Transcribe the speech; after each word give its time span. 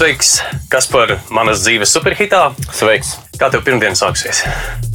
Sveiks, 0.00 0.38
kas 0.72 0.86
par 0.88 1.10
manas 1.28 1.58
dzīves 1.60 1.90
superhitā? 1.92 2.54
Sveiks! 2.72 3.18
Kā 3.36 3.50
tev 3.52 3.60
pirmdiena 3.66 3.92
sāksies? 3.98 4.38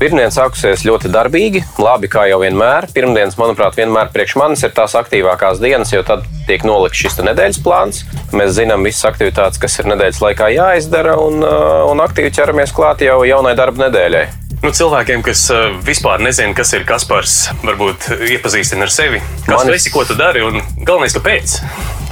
Pirmdiena 0.02 0.34
sākusies 0.34 0.82
ļoti 0.82 1.12
darbīgi, 1.14 1.60
labi 1.78 2.10
kā 2.10 2.24
jau 2.26 2.40
vienmēr. 2.42 2.88
Pirmdienas, 2.96 3.38
manuprāt, 3.38 3.78
vienmēr 3.78 4.10
priekš 4.16 4.34
manis 4.42 4.66
ir 4.66 4.74
tās 4.74 4.96
aktīvākās 4.98 5.62
dienas, 5.62 5.92
jo 5.94 6.02
tad 6.08 6.26
tiek 6.50 6.66
nolikts 6.66 7.04
šis 7.04 7.20
nedēļas 7.22 7.62
plāns. 7.62 8.02
Mēs 8.34 8.56
zinām 8.58 8.82
visas 8.90 9.06
aktivitātes, 9.12 9.62
kas 9.62 9.78
ir 9.78 9.92
nedēļas 9.94 10.24
laikā 10.26 10.50
jāizdara, 10.56 11.14
un, 11.22 11.38
uh, 11.46 11.86
un 11.92 12.02
aktīvi 12.02 12.34
ķeramies 12.40 12.74
klāt 12.74 13.06
jau 13.06 13.20
jaunai 13.30 13.54
darba 13.62 13.86
nedēļai. 13.86 14.26
Nu, 14.66 14.72
cilvēkiem, 14.74 15.22
kas 15.22 15.44
uh, 15.54 15.76
vispār 15.86 16.24
nezina, 16.26 16.56
kas 16.58 16.72
ir 16.74 16.88
Kaspars, 16.90 17.36
varbūt 17.62 18.08
iepazīstina 18.34 18.88
ar 18.88 18.90
sevi. 18.90 19.20
Kas 19.44 19.60
Manis- 19.60 19.68
tu 19.68 19.76
esi, 19.76 19.92
ko 19.94 20.02
tu 20.10 20.16
dari 20.18 20.42
un 20.42 20.58
galvenais, 20.82 21.14
kāpēc? 21.14 21.54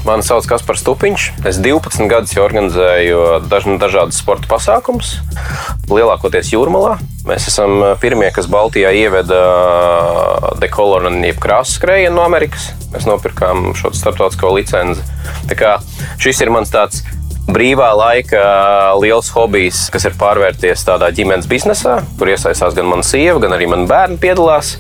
Mani 0.06 0.22
sauc 0.22 0.46
Kaspars 0.46 0.84
Stupiņš. 0.84 1.26
Es 1.50 1.58
12 1.58 2.06
gadus 2.12 2.36
jau 2.36 2.44
organizēju 2.46 3.24
daž, 3.50 3.66
dažādas 3.82 4.20
sporta 4.22 4.46
pasākumus, 4.52 5.16
lielākoties 5.90 6.52
jūrmalā. 6.54 7.00
Mēs 7.26 7.50
esam 7.50 7.80
pirmie, 8.04 8.30
kas 8.36 8.46
Baltijā 8.52 8.94
ieveda 9.02 9.42
dekoloru 10.62 11.10
jeb 11.24 11.42
krāsu 11.42 11.80
skrējienu 11.80 12.20
no 12.20 12.28
Amerikas. 12.28 12.70
Mēs 12.94 13.10
nopirkām 13.10 13.72
šo 13.80 13.96
starptautisko 13.98 14.54
licenci. 14.60 15.02
Tā 15.50 15.58
kā 15.58 15.74
šis 16.22 16.46
ir 16.46 16.54
mans 16.54 16.70
tāds 16.70 17.02
brīvā 17.52 17.90
laika 17.98 18.44
liels 19.02 19.30
hobijs, 19.36 19.88
kas 19.94 20.08
ir 20.08 20.18
pārvērties 20.20 20.86
tādā 20.88 21.10
ģimenes 21.16 21.50
biznesā, 21.50 22.00
kur 22.20 22.32
iesaistās 22.32 22.76
gan 22.78 22.88
mana 22.90 23.06
sieva, 23.06 23.40
gan 23.44 23.56
arī 23.58 23.68
mani 23.72 23.90
bērni 23.90 24.20
piedalās. 24.22 24.78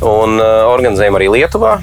Un 0.00 0.38
organizējam 0.40 1.18
arī 1.18 1.32
Lietuvā. 1.34 1.78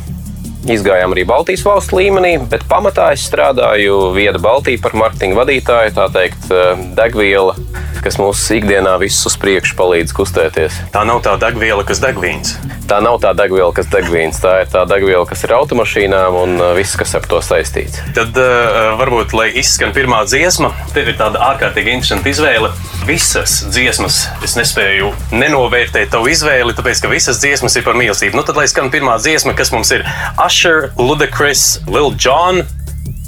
Izgājām 0.66 1.14
arī 1.14 1.24
Baltijas 1.28 1.62
valstu 1.68 2.00
līmenī, 2.00 2.34
bet 2.50 2.66
pamatā 2.68 3.12
es 3.14 3.28
strādāju 3.30 4.10
Vieda 4.16 4.42
Baltijā 4.42 4.82
par 4.82 4.96
marketinga 4.98 5.38
vadītāju, 5.44 5.94
tā 5.96 6.08
teikt, 6.16 6.50
uh, 6.50 6.74
degviela, 6.98 7.54
kas 8.02 8.18
mums 8.18 8.42
ikdienā 8.56 8.96
visus 9.02 9.30
uz 9.30 9.38
priekšu 9.40 9.78
palīdz 9.78 10.16
kustēties. 10.18 10.82
Tā 10.96 11.04
nav 11.08 11.22
tā 11.26 11.36
degviela, 11.40 11.86
kas 11.88 12.02
deg 12.04 12.18
vīns. 12.22 12.56
Tā 12.90 13.00
nav 13.04 13.20
tā 13.24 13.34
degviela, 13.38 13.70
kas 13.76 13.90
deg 13.92 14.10
vīns, 14.10 14.42
tā 14.42 14.62
ir 14.64 14.70
tā 14.72 14.86
degviela, 14.90 15.26
kas 15.30 15.44
ir 15.46 15.54
automašīnām 15.58 16.38
un 16.42 16.58
uh, 16.58 16.74
viss, 16.78 16.98
kas 17.00 17.14
ar 17.20 17.30
to 17.30 17.40
saistīts. 17.44 18.02
Tad 18.18 18.36
uh, 18.42 18.98
varbūt, 19.00 19.38
lai 19.38 19.50
izskan 19.62 19.94
pirmā 19.96 20.24
dziesma, 20.28 20.74
tev 20.96 21.14
ir 21.14 21.20
tāda 21.20 21.44
ārkārtīgi 21.52 21.94
interesanta 21.98 22.34
izvēle. 22.34 22.74
Visas 23.08 23.62
dziesmas 23.72 24.26
es 24.44 24.58
nespēju 24.58 25.14
nenovērtēt 25.32 26.12
tavu 26.12 26.28
izvēli, 26.34 26.76
tāpēc 26.76 27.06
ka 27.06 27.12
visas 27.12 27.40
dziesmas 27.40 27.78
ir 27.80 27.86
par 27.88 27.96
mīlestību. 28.00 28.36
Nu, 28.36 28.44
tad 28.48 28.60
lai 28.60 28.66
skan 28.68 28.92
pirmā 28.92 29.16
dziesma, 29.22 29.56
kas 29.56 29.72
mums 29.72 29.94
ir 29.96 30.04
Usher, 30.48 30.94
Ludacris, 30.96 31.86
Lil 31.92 32.14
Jon. 32.16 32.62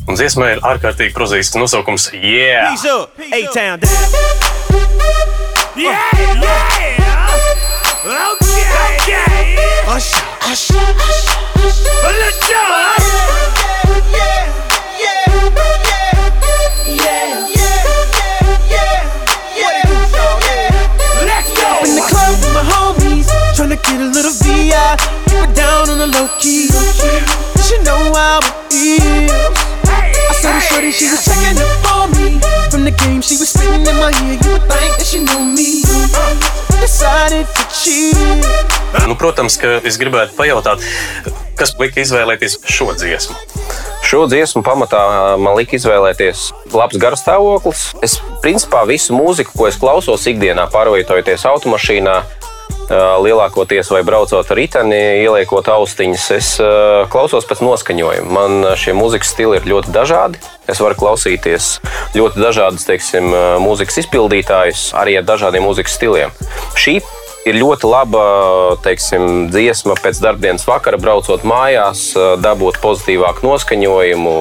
Un 0.08 0.16
dziesmai 0.16 0.54
ir 0.54 0.62
ārkārtīgi 0.64 1.12
prozīsts 1.12 1.58
nosaukums 1.60 2.06
Yeah! 2.16 2.72
Peace 2.72 2.88
up, 2.88 3.20
A-Town 3.20 3.84
down. 3.84 3.92
Yeah, 5.76 6.00
yeah. 6.40 6.80
Okay, 8.08 8.64
okay. 9.04 9.60
Usher, 9.92 10.24
usher, 10.48 10.80
usher. 10.80 11.36
Let's 11.60 12.40
go. 12.48 12.64
Let's 12.88 13.20
get 23.86 24.02
a 24.02 24.10
little 24.10 24.34
VI. 24.34 24.98
Keep 25.28 25.50
it 25.50 25.56
down 25.56 25.90
on 25.90 25.98
the 26.00 26.08
low 26.08 26.28
key. 26.40 26.68
She 27.64 27.78
know 27.84 28.00
how 28.14 28.40
it 28.42 28.56
feels. 28.72 29.56
I 29.86 30.34
saw 30.42 30.52
the 30.54 30.62
shorty, 30.62 30.92
she 30.92 31.10
was 31.10 31.24
checking 31.26 31.58
up 31.62 31.86
on 31.94 32.12
me. 32.18 32.40
From 32.72 32.84
the 32.84 32.92
game, 32.92 33.22
she 33.22 33.38
was 33.38 33.50
spitting 33.50 33.86
in 33.86 33.96
my 33.98 34.14
ear. 34.26 34.38
You 34.42 34.50
would 34.58 34.66
think 34.70 34.92
that 34.98 35.06
she 35.06 35.20
knew 35.20 35.44
me. 35.44 35.84
Decided 36.82 37.48
to 37.48 37.64
cheat. 37.74 38.16
Nu, 39.08 39.16
protams, 39.16 39.58
ka 39.62 39.80
es 39.86 40.00
gribētu 40.02 40.34
pajautāt, 40.38 40.82
kas 41.60 41.76
lika 41.78 42.02
izvēlēties 42.02 42.60
šo 42.66 42.94
dziesmu. 42.98 43.36
Šo 44.10 44.24
dziesmu 44.32 44.64
pamatā 44.66 45.02
man 45.38 45.58
lika 45.60 45.76
izvēlēties 45.78 46.48
labs 46.74 46.98
garstāvoklis. 47.02 47.84
Es 48.06 48.18
principā 48.42 48.86
visu 48.90 49.14
mūziku, 49.14 49.54
ko 49.54 49.68
es 49.70 49.78
klausos 49.78 50.26
ikdienā, 50.32 50.66
pārvietojoties 50.74 51.46
automašīnā, 51.52 52.16
lielākoties 52.90 53.92
vai 53.94 54.02
braucot 54.06 54.50
ar 54.50 54.58
riteni, 54.58 54.98
ieliekot 55.22 55.68
austiņas, 55.70 56.26
es 56.34 56.50
klausos 57.14 57.46
pēc 57.50 57.62
noskaņojuma. 57.62 58.34
Man 58.34 58.74
šie 58.80 58.96
mūzikas 58.98 59.34
stili 59.36 59.60
ir 59.60 59.70
ļoti 59.70 59.94
dažādi. 59.94 60.42
Es 60.70 60.82
varu 60.82 60.98
klausīties 60.98 61.76
ļoti 62.18 62.42
dažādus 62.42 62.88
teiksim, 62.90 63.30
mūzikas 63.62 64.02
izpildītājus, 64.04 64.90
arī 64.98 65.20
ar 65.20 65.28
dažādiem 65.30 65.66
mūzikas 65.66 65.98
stiliem. 66.00 66.34
Šī 66.78 67.00
ir 67.50 67.58
ļoti 67.58 67.90
laba 67.90 68.24
teiksim, 68.86 69.48
dziesma 69.54 69.96
pēc 70.02 70.20
darbdienas 70.22 70.66
vakara, 70.70 71.00
braucot 71.02 71.46
mājās, 71.48 72.12
dabūt 72.42 72.82
pozitīvāku 72.84 73.46
noskaņojumu. 73.48 74.36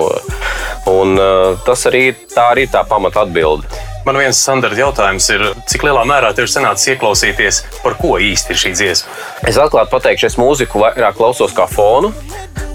Un, 0.88 1.20
tas 1.68 1.86
arī, 1.88 2.10
tā 2.32 2.50
arī 2.54 2.66
ir 2.68 2.72
tā 2.72 2.84
pamata 2.88 3.24
atbilde. 3.26 3.87
Man 4.08 4.16
viens 4.16 4.38
standarta 4.40 4.78
jautājums 4.80 5.26
ir, 5.34 5.42
cik 5.68 5.82
lielā 5.84 6.00
mērā 6.08 6.30
tev 6.32 6.46
ir 6.46 6.48
sanācis 6.48 6.94
ieklausīties, 6.94 7.58
par 7.82 7.92
ko 7.98 8.14
īsti 8.16 8.54
ir 8.54 8.60
šī 8.62 8.70
dziesma? 8.72 9.16
Es 9.50 9.58
atklāti 9.60 9.92
pateikšu, 9.92 10.30
es 10.30 10.38
mūziku 10.40 10.80
vairāk 10.80 11.18
klausos 11.18 11.52
kā 11.52 11.66
fonu. 11.68 12.08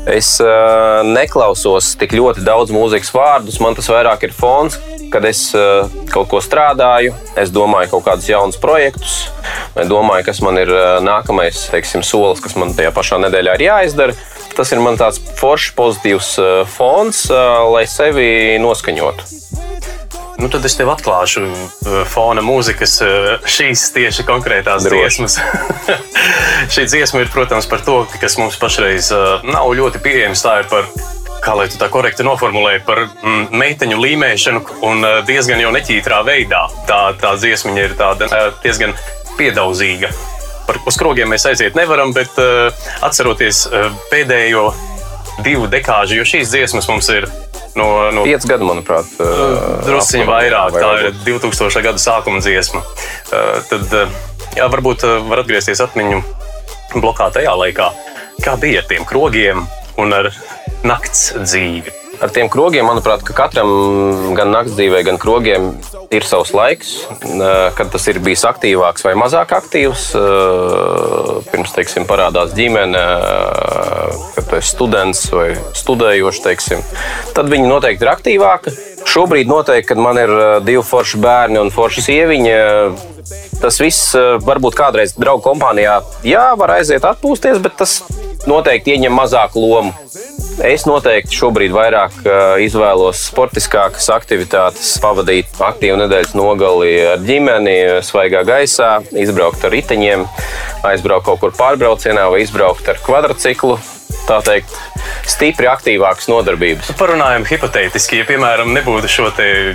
Es 0.05 0.35
uh, 0.43 1.01
neklausos 1.07 1.95
tik 1.97 2.13
ļoti 2.13 2.43
daudz 2.45 2.69
mūzikas 2.75 3.09
vārdus, 3.15 3.57
man 3.63 3.73
tas 3.73 3.89
vairāk 3.89 4.27
ir 4.27 4.35
fons. 4.37 4.77
Kad 5.09 5.25
es 5.25 5.41
uh, 5.57 5.89
kaut 6.13 6.29
ko 6.29 6.43
strādāju, 6.43 7.15
es 7.41 7.49
domāju 7.55 7.95
kaut 7.95 8.05
kādus 8.11 8.29
jaunus 8.29 8.61
projektus, 8.61 9.17
vai 9.73 9.87
domāju, 9.89 10.27
kas 10.29 10.43
man 10.45 10.61
ir 10.61 10.69
uh, 10.69 10.99
nākamais 11.01 11.65
teiksim, 11.73 12.05
solis, 12.05 12.45
kas 12.45 12.53
man 12.61 12.77
tajā 12.77 12.93
pašā 12.93 13.17
nedēļā 13.25 13.57
ir 13.57 13.65
jāizdara. 13.71 14.19
Tas 14.53 14.69
ir 14.69 14.85
man 14.85 15.01
tāds 15.01 15.17
foršs, 15.41 15.73
pozitīvs 15.81 16.31
uh, 16.37 16.53
fons, 16.77 17.25
uh, 17.33 17.63
lai 17.73 17.87
sevi 17.89 18.29
noskaņotu. 18.61 20.02
Nu, 20.37 20.49
tad 20.49 20.65
es 20.65 20.73
tev 20.77 20.89
atklāšu 20.89 21.43
uh, 21.45 21.97
fona 22.09 22.41
mūzikas, 22.45 22.95
uh, 23.05 23.45
šīs 23.45 23.85
tieši 23.93 24.25
konkrētās 24.25 24.87
Droši. 24.87 24.97
dziesmas. 24.97 25.37
Šī 26.73 26.87
dziesma 26.89 27.21
ir, 27.21 27.29
protams, 27.33 27.67
par 27.69 27.83
to, 27.85 27.99
kas 28.17 28.37
mums 28.41 28.57
pašreiz 28.61 29.11
uh, 29.13 29.43
nav 29.45 29.69
ļoti 29.77 30.01
pieejams. 30.01 30.41
Tā 30.41 30.55
ir 30.63 30.69
par, 30.71 30.89
kā 31.45 31.53
lai 31.59 31.67
tu 31.69 31.77
tā 31.77 31.89
korekti 31.93 32.25
noformulēji, 32.25 32.81
par 32.87 33.03
mm, 33.05 33.53
meiteņu 33.61 33.99
līmēšanu 34.01 34.63
un 34.89 35.07
diezgan 35.29 35.61
jau 35.61 35.73
neķītrā 35.75 36.23
veidā. 36.25 36.65
Tā, 36.89 37.01
tā 37.21 37.35
dziesmiņa 37.37 37.85
ir 37.85 37.97
tāda 37.99 38.29
diezgan 38.65 38.97
piedauzīga. 39.37 40.09
Par, 40.65 40.79
uz 40.87 40.97
krogiem 40.97 41.29
mēs 41.29 41.45
aiziet 41.49 41.77
nevaram, 41.77 42.13
bet 42.15 42.39
atceroties 43.03 43.65
pēdējo 44.09 44.69
divu 45.43 45.67
dekāžu, 45.69 46.21
jo 46.21 46.27
šīs 46.27 46.53
dziesmas 46.53 46.87
mums 46.89 47.09
ir 47.11 47.27
no, 47.79 47.87
no 48.15 48.25
Pieci 48.27 48.49
gadi, 48.49 48.67
manuprāt, 48.67 49.09
Drusciņš 49.17 50.23
aptuveni, 50.23 50.29
vairāk, 50.29 50.75
vai 50.75 50.83
tā 50.83 50.91
ir 50.99 51.07
varbūt 51.09 51.47
2000. 51.49 51.83
gada 51.87 52.03
sākuma 52.03 52.43
dziesma. 52.43 52.83
Tad, 53.71 53.97
jā, 54.57 54.69
varbūt 54.75 55.07
var 55.29 55.43
atgriezties 55.43 55.83
atmiņu 55.85 56.21
blokā 56.99 57.31
tajā 57.33 57.55
laikā, 57.57 57.89
kā 58.43 58.55
bija 58.61 58.83
ar 58.83 58.89
tiem 58.91 59.07
krogiem 59.09 59.65
un 60.01 60.15
ar 60.15 60.31
nakts 60.85 61.33
dzīvi. 61.41 61.99
Ar 62.23 62.31
tiem 62.31 62.47
krogiem, 62.47 62.85
manuprāt, 62.87 63.23
ka 63.25 63.33
katram 63.35 64.33
gan 64.37 64.53
naktas 64.53 64.77
dzīvē, 64.77 65.01
gan 65.07 65.17
krogiem 65.19 65.71
ir 66.13 66.25
savs 66.27 66.53
laiks, 66.55 66.91
kad 67.75 67.89
tas 67.91 68.05
ir 68.11 68.21
bijis 68.23 68.45
aktīvāks 68.47 69.03
vai 69.03 69.15
mazāk 69.19 69.55
aktīvs. 69.57 70.11
Pirms, 71.49 71.73
teiksim, 71.75 72.05
parādās 72.07 72.53
ģimene, 72.55 73.01
kad 74.35 74.49
tu 74.49 74.57
esi 74.59 74.73
students 74.73 75.25
vai 75.33 75.47
studējošs, 75.77 76.41
teiksim, 76.45 76.83
tad 77.35 77.51
viņi 77.51 77.69
noteikti 77.69 78.05
ir 78.05 78.13
aktīvāki. 78.13 78.75
Šobrīd 79.13 79.49
noteikti, 79.51 79.89
kad 79.91 80.01
man 80.01 80.19
ir 80.21 80.31
eh, 80.31 80.53
divi 80.65 80.83
forši 80.87 81.19
bērni 81.23 81.59
un 81.61 81.73
forša 81.73 82.05
sieviņa, 82.07 82.59
tas 83.61 83.79
viss 83.83 84.13
eh, 84.19 84.35
varbūt 84.43 84.77
kādreiz 84.79 85.15
draugu 85.17 85.45
kompānijā, 85.49 85.99
jā, 86.27 86.45
var 86.59 86.77
aiziet 86.77 87.05
atpūsties, 87.07 87.61
bet 87.63 87.77
tas 87.83 87.99
noteikti 88.49 88.95
ieņem 88.95 89.15
mazāku 89.15 89.63
lomu. 89.63 89.93
Es 90.63 90.85
noteikti 90.85 91.33
šobrīd 91.33 91.73
vairāk 91.73 92.17
uh, 92.27 92.35
izvēlos 92.61 93.23
sportiskākas 93.31 94.05
aktivitātes, 94.13 94.91
pavadīt 95.01 95.49
aktīvu 95.57 95.97
nedēļas 96.03 96.35
nogali 96.37 96.91
ar 97.15 97.23
ģimeni, 97.25 97.77
svaigā 98.05 98.43
gaisā, 98.45 98.99
izbraukt 99.17 99.65
ar 99.65 99.73
riteņiem, 99.73 100.27
aizbraukt 100.85 101.25
kaut 101.25 101.41
kur 101.41 101.57
pārbraucienā 101.57 102.27
vai 102.29 102.43
izbraukt 102.45 102.93
ar 102.93 103.01
kvadrciklu. 103.01 103.79
Tā 104.23 104.37
teikt, 104.45 104.71
stipri 105.27 105.67
aktīvākas 105.67 106.29
nodarbības. 106.31 106.93
Parunājam 106.99 107.43
hipotētiski, 107.47 108.21
ja, 108.21 108.27
piemēram, 108.27 108.71
nebūtu 108.75 109.09
šo 109.11 109.27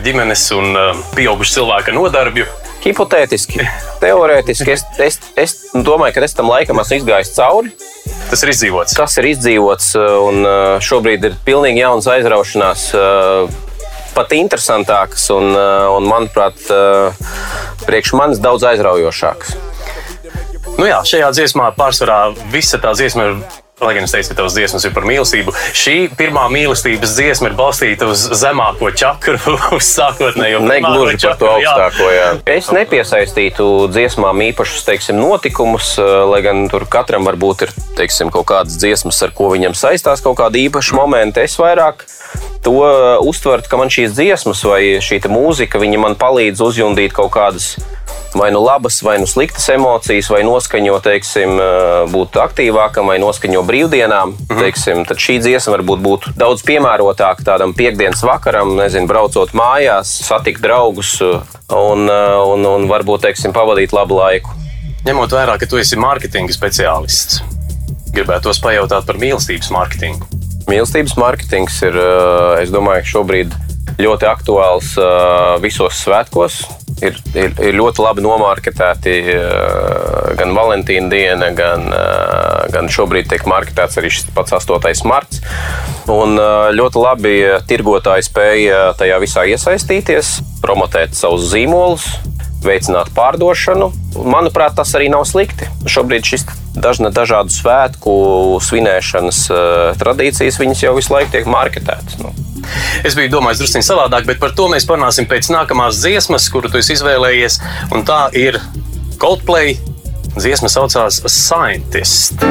ģimenes 0.05 0.47
un 0.57 0.73
uh, 0.73 1.03
pieaugušu 1.17 1.59
cilvēka 1.59 1.93
nodarbju. 1.97 2.47
Hipotētiski, 2.85 3.65
teorētiski, 4.03 4.73
es, 4.73 4.85
es, 5.05 5.21
es 5.37 5.57
domāju, 5.75 6.17
ka 6.17 6.25
es 6.25 6.37
tam 6.39 6.49
laikam 6.53 6.81
esmu 6.81 7.03
izgājis 7.03 7.35
cauri. 7.37 7.75
Tas 8.29 8.45
ir 8.45 8.53
izdzīvots. 8.55 8.97
Tas 8.97 9.17
ir 9.21 9.31
izdzīvots, 9.35 9.93
un 10.29 10.43
uh, 10.45 10.77
šobrīd 10.85 11.29
ir 11.29 11.39
pilnīgi 11.45 11.83
jauns 11.83 12.09
aizraušanās 12.09 12.89
uh, 12.97 13.49
pat 14.17 14.33
interesantākas 14.37 15.29
un, 15.35 15.53
uh, 15.53 15.89
un 15.95 16.09
manuprāt, 16.09 16.61
uh, 16.73 17.15
priekš 17.87 18.17
manis 18.19 18.43
daudz 18.43 18.67
aizraujošākas. 18.73 19.57
Nu 20.79 20.87
jā, 20.87 20.99
šajā 21.07 21.33
dziesmā 21.35 21.73
pārsvarā 21.77 22.21
visa 22.53 22.81
tā 22.83 22.95
dziesma 22.97 23.33
ir. 23.33 23.41
Lai 23.79 23.93
gan 23.95 24.09
es 24.09 24.11
teicu, 24.11 24.33
ka 24.33 24.41
tavs 24.41 24.57
dziesmas 24.57 24.85
ir 24.89 24.93
par 24.95 25.05
mīlestību, 25.07 25.53
šī 25.79 25.93
pirmā 26.19 26.49
mīlestības 26.51 27.13
dziesma 27.15 27.53
ir 27.53 27.55
balstīta 27.59 28.09
uz 28.11 28.25
zemāko 28.41 28.91
čakru, 28.91 29.39
uz 29.77 29.91
sākotnējo 29.93 30.65
Negluži 30.67 31.21
par 31.23 31.37
to 31.39 31.51
augstāko. 31.53 32.09
Jā. 32.11 32.25
Es 32.59 32.73
nepiesaistītu 32.75 33.69
dziesmām 33.95 34.43
īpašus 34.49 34.83
teiksim, 34.89 35.21
notikumus, 35.23 35.93
eh, 36.03 36.15
lai 36.27 36.41
gan 36.43 36.65
tur 36.73 36.89
katram 36.91 37.29
varbūt 37.31 37.69
ir 37.69 37.75
teiksim, 38.01 38.33
kaut 38.35 38.49
kādas 38.51 38.81
dziesmas, 38.83 39.21
ar 39.23 39.31
ko 39.37 39.53
viņam 39.55 39.79
saistās 39.79 40.25
kaut 40.27 40.41
kāda 40.43 40.59
īpaša 40.59 40.99
momenta. 40.99 41.47
Es 41.47 41.55
vairāk 41.63 42.03
to 42.67 42.75
eh, 42.83 43.13
uztvertu, 43.31 43.71
ka 43.71 43.79
man 43.79 43.95
šīs 43.95 44.19
dziesmas 44.19 44.65
vai 44.67 44.83
šī 44.99 45.23
te 45.23 45.31
mūzika 45.31 45.79
viņa 45.79 46.03
man 46.03 46.19
palīdz 46.19 46.67
uzjundīt 46.67 47.15
kaut 47.15 47.31
kādas. 47.39 47.77
Vai 48.33 48.51
nu 48.51 48.61
labas, 48.61 49.01
vai 49.01 49.19
nu 49.19 49.27
sliktas 49.27 49.69
emocijas, 49.73 50.29
vai 50.29 50.43
noskaņo, 50.45 50.99
teiksim, 51.01 51.55
eh, 51.57 52.11
būt 52.13 52.37
aktīvākam, 52.37 53.09
vai 53.09 53.17
noskaņo 53.19 53.63
brīvdienām. 53.65 54.35
Mhm. 54.37 54.61
Teiksim, 54.61 55.07
tad 55.09 55.17
šī 55.17 55.39
dziesma 55.41 55.79
varbūt 55.79 56.03
būtu 56.05 56.35
daudz 56.37 56.63
piemērotāka 56.63 57.45
tādam 57.47 57.73
piekdienas 57.73 58.21
vakaram, 58.21 58.77
nezinu, 58.77 59.09
braucot 59.09 59.53
mājās, 59.57 60.13
satikt 60.29 60.61
draugus 60.61 61.21
eh, 61.23 61.41
un, 61.73 62.05
eh, 62.09 62.37
un, 62.53 62.67
un 62.67 62.89
varbūt, 62.89 63.25
teiksim, 63.25 63.53
pavadīt 63.53 63.97
labu 63.97 64.21
laiku. 64.21 64.53
Ņemot 65.07 65.33
vērā, 65.33 65.59
ka 65.59 65.67
tu 65.67 65.79
esi 65.79 65.97
mārketinga 65.97 66.53
speciālists, 66.53 67.41
gribētu 68.13 68.51
tos 68.51 68.61
pajautāt 68.61 69.07
par 69.07 69.17
mīlestības 69.17 69.71
mārketingu. 69.73 70.29
Mīlestības 70.69 71.17
mārketings 71.17 71.81
ir, 71.87 71.97
es 72.61 72.69
domāju, 72.69 73.07
šobrīd 73.09 73.55
ļoti 73.97 74.29
aktuāls 74.29 74.91
visos 75.63 76.03
svētkos. 76.05 76.59
Ir, 76.99 77.19
ir, 77.39 77.53
ir 77.63 77.77
ļoti 77.79 78.03
labi 78.03 78.23
nomārketēti 78.25 79.13
eh, 79.31 80.31
gan 80.39 80.55
Valentīna 80.57 81.11
diena, 81.13 81.51
gan, 81.55 81.85
eh, 81.95 82.65
gan 82.75 82.91
šobrīd 82.91 83.29
tiek 83.31 83.45
marketēts 83.47 84.01
arī 84.01 84.11
šis 84.11 84.27
pats 84.35 84.57
8. 84.57 85.07
marts. 85.07 85.43
Un 86.11 86.35
eh, 86.41 86.71
ļoti 86.75 87.03
labi 87.05 87.37
tirgotāji 87.71 88.27
spēja 88.27 88.81
tajā 88.99 89.21
visā 89.23 89.47
iesaistīties, 89.53 90.39
promotēt 90.65 91.15
savus 91.19 91.47
zīmolus, 91.53 92.09
veicināt 92.67 93.13
pārdošanu. 93.15 93.93
Manuprāt, 94.19 94.75
tas 94.81 94.91
arī 94.99 95.07
nav 95.13 95.23
slikti. 95.31 95.71
Šobrīd 95.87 96.27
šis 96.27 96.49
dažna, 96.75 97.15
dažādu 97.15 97.55
svētku 97.55 98.19
svinēšanas 98.67 99.45
tradīcijas 100.03 100.59
jau 100.83 100.99
visu 100.99 101.15
laiku 101.15 101.37
tiek 101.37 101.47
marketētas. 101.47 102.19
Nu. 102.25 102.35
Es 103.07 103.17
biju 103.19 103.33
domājis 103.37 103.63
drusku 103.63 103.85
savādāk, 103.85 104.27
bet 104.29 104.41
par 104.43 104.55
to 104.57 104.69
mēs 104.73 104.87
parunāsim 104.89 105.29
pēc 105.31 105.53
nākamās 105.55 106.03
dziesmas, 106.03 106.49
kuru 106.53 106.71
tu 106.73 106.83
izvēlējies. 106.83 107.61
Un 107.95 108.07
tā 108.09 108.27
ir 108.39 108.61
Coldplay. 109.19 109.79
Dziesma 110.39 110.71
saucās 110.71 111.23
Scientist. 111.27 112.45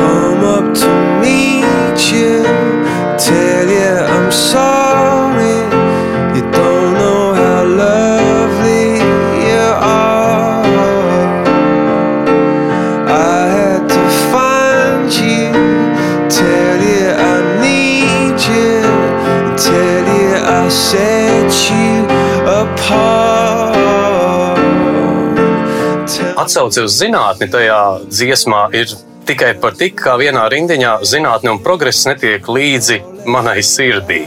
come 0.00 0.44
up 0.44 0.74
to 0.74 0.88
meet 1.20 2.12
you, 2.12 2.42
tell 3.18 3.68
you 3.68 3.92
I'm 4.14 4.32
sorry. 4.32 4.89
Atsauce 26.50 26.82
uz 26.82 26.96
zinātni 26.98 27.46
tajā 27.46 28.00
dziesmā 28.10 28.64
ir 28.74 28.90
tikai 29.28 29.52
par 29.62 29.76
tik, 29.78 29.92
kā 30.02 30.16
vienā 30.18 30.48
rindiņā 30.50 30.96
zinātne 31.06 31.52
un 31.52 31.60
progress 31.62 32.08
netiek 32.08 32.42
līdzi 32.50 32.96
manai 33.30 33.60
sirdī. 33.62 34.24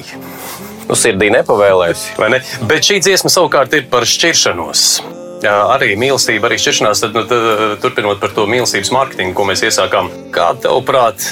Nu, 0.88 0.96
sirdī 0.96 1.28
nepavēlēsi. 1.36 2.16
vai 2.16 2.30
ne? 2.32 2.40
Bet 2.64 2.88
šī 2.88 3.02
dziesma 3.04 3.28
savukārt 3.28 3.76
ir 3.76 3.90
par 3.92 4.08
šķiršanos. 4.08 4.86
Jā, 5.44 5.58
arī 5.76 5.98
mīlestība, 6.00 6.48
arī 6.48 6.64
šķiršanās. 6.64 7.04
Tad, 7.04 7.20
nu, 7.20 7.28
tad, 7.28 7.78
turpinot 7.84 8.24
par 8.24 8.32
to 8.32 8.48
mīlestības 8.48 8.96
mārketingu, 8.96 9.36
ko 9.36 9.52
mēs 9.52 9.68
iesākām, 9.68 10.08
kā 10.32 10.54
tavuprāt, 10.64 11.28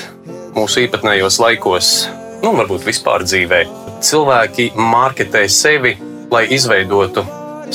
mūsu 0.59 0.89
īpatnējos 0.89 1.39
laikos, 1.39 1.97
nu, 2.43 2.51
varbūt 2.59 2.83
vispār 2.83 3.23
dzīvē, 3.23 3.63
cilvēki 4.03 4.73
marketē 4.75 5.47
sevi, 5.47 5.95
lai 6.35 6.49
izveidotu 6.51 7.23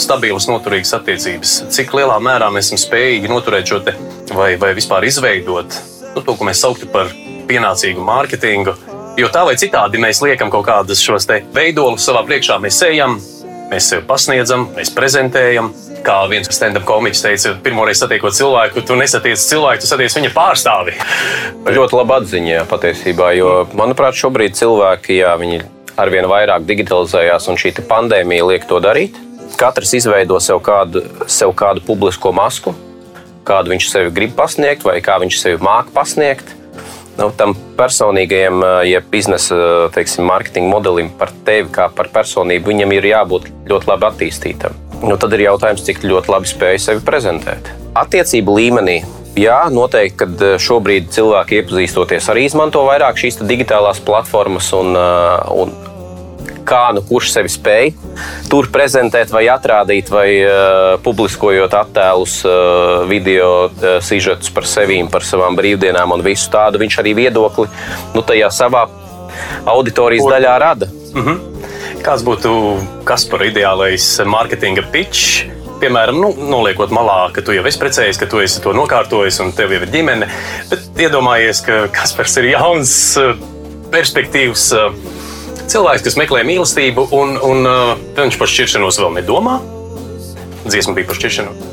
stabilas, 0.01 0.49
noturīgas 0.51 0.95
attiecības. 0.99 1.57
Cik 1.75 1.95
lielā 1.97 2.17
mērā 2.23 2.51
mēs 2.53 2.71
esam 2.71 2.81
spējīgi 2.81 3.31
noturēt 3.33 3.71
šo 3.73 3.81
te, 3.87 3.97
vai, 4.37 4.55
vai 4.61 4.75
vispār 4.77 5.07
izveidot 5.09 5.79
nu, 6.17 6.23
to, 6.23 6.35
ko 6.35 6.49
mēs 6.49 6.63
sauktu 6.65 6.89
par 6.93 7.11
pienācīgu 7.49 8.05
mārketingu. 8.05 8.77
Jo 9.17 9.31
tā 9.33 9.47
vai 9.49 9.57
citādi 9.57 10.01
mēs 10.01 10.21
liekam 10.25 10.51
kaut 10.53 10.67
kādus 10.69 11.01
šos 11.05 11.29
te 11.29 11.41
veidolus 11.55 12.05
savā 12.05 12.23
priekšā, 12.27 12.59
mēs 12.61 12.81
ejam, 12.85 13.17
mēs 13.71 13.91
sevi 13.93 14.05
pasniedzam, 14.09 14.69
mēs 14.77 14.93
prezentējam. 14.97 15.73
Kā 16.07 16.21
viens 16.31 16.47
stand-up 16.55 16.85
komiķis 16.87 17.23
teica, 17.25 17.53
pirmoreiz 17.65 17.99
satiekot 17.99 18.37
cilvēku, 18.37 18.85
tu 18.87 18.95
nesatiec 18.95 19.41
cilvēku, 19.43 19.83
tu 19.83 19.89
satiec 19.91 20.15
viņa 20.15 20.31
pārstāvi. 20.37 20.95
Ļoti 21.77 21.99
laba 21.99 22.21
atziņa 22.21 22.67
patiesībā, 22.71 23.33
jo, 23.35 23.55
manuprāt, 23.75 24.15
šobrīd 24.21 24.55
cilvēki 24.55 25.19
jā, 25.19 25.33
viņi 25.41 25.65
arvien 25.99 26.29
vairāk 26.31 26.69
digitalizējās, 26.69 27.49
un 27.51 27.59
šī 27.59 27.75
pandēmija 27.89 28.47
liek 28.53 28.69
to 28.71 28.79
darīt. 28.85 29.19
Katrs 29.57 29.95
izveido 29.97 30.41
sev 30.43 30.61
kādu, 30.65 31.05
sev 31.31 31.55
kādu 31.57 31.83
publisko 31.87 32.33
masku, 32.35 32.75
kādu 33.47 33.73
viņš 33.73 33.89
sevi 33.93 34.13
grib 34.15 34.35
pasniegt, 34.37 34.85
vai 34.87 34.99
kā 35.05 35.21
viņš 35.23 35.41
sevi 35.41 35.63
māca 35.63 35.93
pasniegt. 35.95 36.55
Nu, 37.17 37.31
tam 37.33 37.55
personīgajam, 37.79 38.61
ja 38.85 39.01
biznesa 39.01 39.57
teiksim, 39.95 40.27
mārketinga 40.29 40.69
modelim 40.69 41.09
par 41.17 41.31
tevi 41.47 41.71
kā 41.73 41.87
par 41.89 42.11
personību, 42.13 42.75
viņam 42.75 42.93
ir 42.93 43.09
jābūt 43.09 43.49
ļoti 43.71 43.89
labi 43.89 44.09
attīstītam. 44.11 44.77
Nu, 45.01 45.17
tad 45.21 45.33
ir 45.37 45.47
jautājums, 45.47 45.85
cik 45.87 46.05
ļoti 46.05 46.33
labi 46.33 46.51
spēj 46.51 46.83
sevi 46.89 47.05
prezentēt. 47.07 47.73
Attiecību 47.97 48.59
līmenī. 48.59 48.99
Jā, 49.37 49.67
noteikti, 49.73 50.17
kad 50.23 50.45
šobrīd 50.65 51.11
cilvēki 51.13 51.59
iepazīstoties 51.61 52.29
arī 52.33 52.47
izmanto 52.49 52.85
vairāk 52.87 53.19
šīs 53.21 53.43
digitālās 53.45 54.01
platformas 54.05 54.71
un, 54.77 54.97
un 54.97 55.75
kā 56.67 56.83
nu 56.97 57.03
kurš 57.07 57.33
sevi 57.37 57.51
spēj 57.53 57.91
tur 58.51 58.69
prezentēt, 58.73 59.33
vai 59.35 59.47
atrādīt, 59.53 60.11
vai 60.13 60.29
uh, 60.43 60.97
publiskojot 61.05 61.75
attēlus, 61.79 62.39
uh, 62.47 63.07
video 63.11 63.51
uh, 63.67 63.97
sižetus 64.05 64.53
par 64.55 64.69
sevi, 64.69 65.01
par 65.13 65.27
savām 65.27 65.59
brīvdienām 65.59 66.15
un 66.17 66.25
visu 66.27 66.51
tādu. 66.53 66.81
Viņš 66.83 67.01
arī 67.03 67.17
viedokli 67.23 67.69
nu, 68.15 68.23
tajā 68.27 68.51
savā 68.55 68.87
auditorijas 69.69 70.27
daļā 70.31 70.57
rada. 70.63 70.91
Kāds 72.07 72.23
būtu 72.27 72.51
Kaspara 73.07 73.49
ideālais 73.51 74.05
mārketinga 74.27 74.87
pitch? 74.93 75.47
Piemēram, 75.81 76.17
nu, 76.23 76.31
noliekot 76.49 76.93
malā, 76.95 77.27
ka 77.37 77.43
tu 77.45 77.53
jau 77.53 77.65
esi 77.69 77.81
precējies, 77.81 78.21
ka 78.21 78.29
tu 78.31 78.41
esi 78.41 78.63
to 78.65 78.73
nokārtojis 78.77 79.43
un 79.45 79.51
tev 79.57 79.75
jau 79.75 79.83
ir 79.83 79.91
ģimene. 79.93 80.29
Bet 80.71 81.03
iedomājies, 81.05 81.61
ka 81.67 81.83
Kaspars 81.93 82.39
ir 82.41 82.49
jauns, 82.55 82.95
perspektīvs 83.93 84.71
cilvēks, 85.73 86.05
kas 86.07 86.19
meklē 86.21 86.43
mīlestību, 86.47 87.09
un, 87.17 87.37
un 87.43 87.71
eh, 87.71 88.05
viņš 88.19 88.39
par 88.41 88.53
šķiršanos 88.53 89.01
vēl 89.03 89.17
nedomā. 89.21 89.59
Dziesma 90.67 90.97
bija 90.97 91.11
par 91.11 91.21
šķiršanos. 91.21 91.73